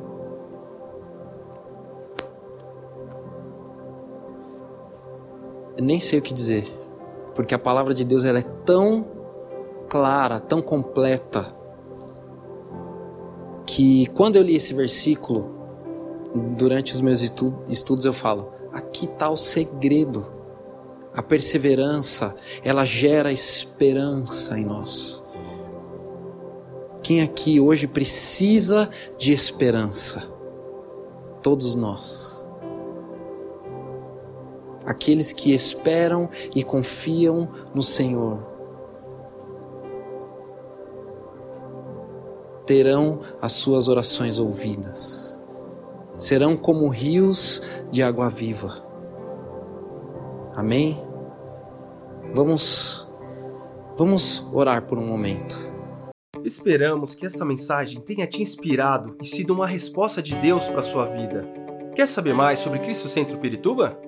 Eu 5.78 5.84
nem 5.84 6.00
sei 6.00 6.18
o 6.18 6.22
que 6.22 6.34
dizer, 6.34 6.64
porque 7.36 7.54
a 7.54 7.58
palavra 7.58 7.94
de 7.94 8.04
Deus 8.04 8.24
ela 8.24 8.40
é 8.40 8.42
tão 8.42 9.06
clara, 9.88 10.40
tão 10.40 10.60
completa, 10.60 11.46
que 13.64 14.08
quando 14.08 14.34
eu 14.34 14.42
li 14.42 14.56
esse 14.56 14.74
versículo, 14.74 15.57
durante 16.34 16.94
os 16.94 17.00
meus 17.00 17.22
estudos, 17.22 18.04
eu 18.04 18.12
falo: 18.12 18.52
aqui 18.72 19.06
está 19.06 19.28
o 19.28 19.36
segredo. 19.36 20.38
A 21.14 21.22
perseverança, 21.22 22.36
ela 22.62 22.84
gera 22.84 23.32
esperança 23.32 24.56
em 24.56 24.64
nós. 24.64 25.24
Quem 27.02 27.22
aqui 27.22 27.58
hoje 27.58 27.88
precisa 27.88 28.88
de 29.16 29.32
esperança? 29.32 30.30
Todos 31.42 31.74
nós. 31.74 32.48
Aqueles 34.86 35.32
que 35.32 35.52
esperam 35.52 36.30
e 36.54 36.62
confiam 36.62 37.48
no 37.74 37.82
Senhor 37.82 38.58
terão 42.64 43.20
as 43.40 43.52
suas 43.52 43.88
orações 43.88 44.38
ouvidas. 44.38 45.27
Serão 46.18 46.56
como 46.56 46.88
rios 46.88 47.84
de 47.90 48.02
água 48.02 48.28
viva. 48.28 48.84
Amém? 50.54 50.98
Vamos 52.34 53.08
vamos 53.96 54.46
orar 54.52 54.82
por 54.82 54.98
um 54.98 55.06
momento. 55.06 55.56
Esperamos 56.44 57.14
que 57.14 57.24
esta 57.24 57.44
mensagem 57.44 58.00
tenha 58.00 58.26
te 58.26 58.42
inspirado 58.42 59.16
e 59.22 59.26
sido 59.26 59.54
uma 59.54 59.66
resposta 59.66 60.20
de 60.20 60.34
Deus 60.36 60.68
para 60.68 60.80
a 60.80 60.82
sua 60.82 61.06
vida. 61.06 61.48
Quer 61.94 62.06
saber 62.06 62.34
mais 62.34 62.58
sobre 62.58 62.80
Cristo 62.80 63.08
Centro 63.08 63.38
Pirituba? 63.38 63.98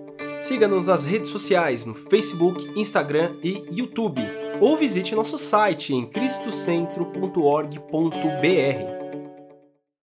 Siga-nos 0.41 0.89
nas 0.89 1.05
redes 1.05 1.31
sociais 1.31 1.87
no 1.87 1.95
Facebook, 1.95 2.73
Instagram 2.77 3.37
e 3.43 3.65
YouTube 3.71 4.21
ou 4.61 4.77
visite 4.77 5.15
nosso 5.15 5.39
site 5.39 5.95
em 5.95 6.07
cristocentro.org.br. 6.07 9.00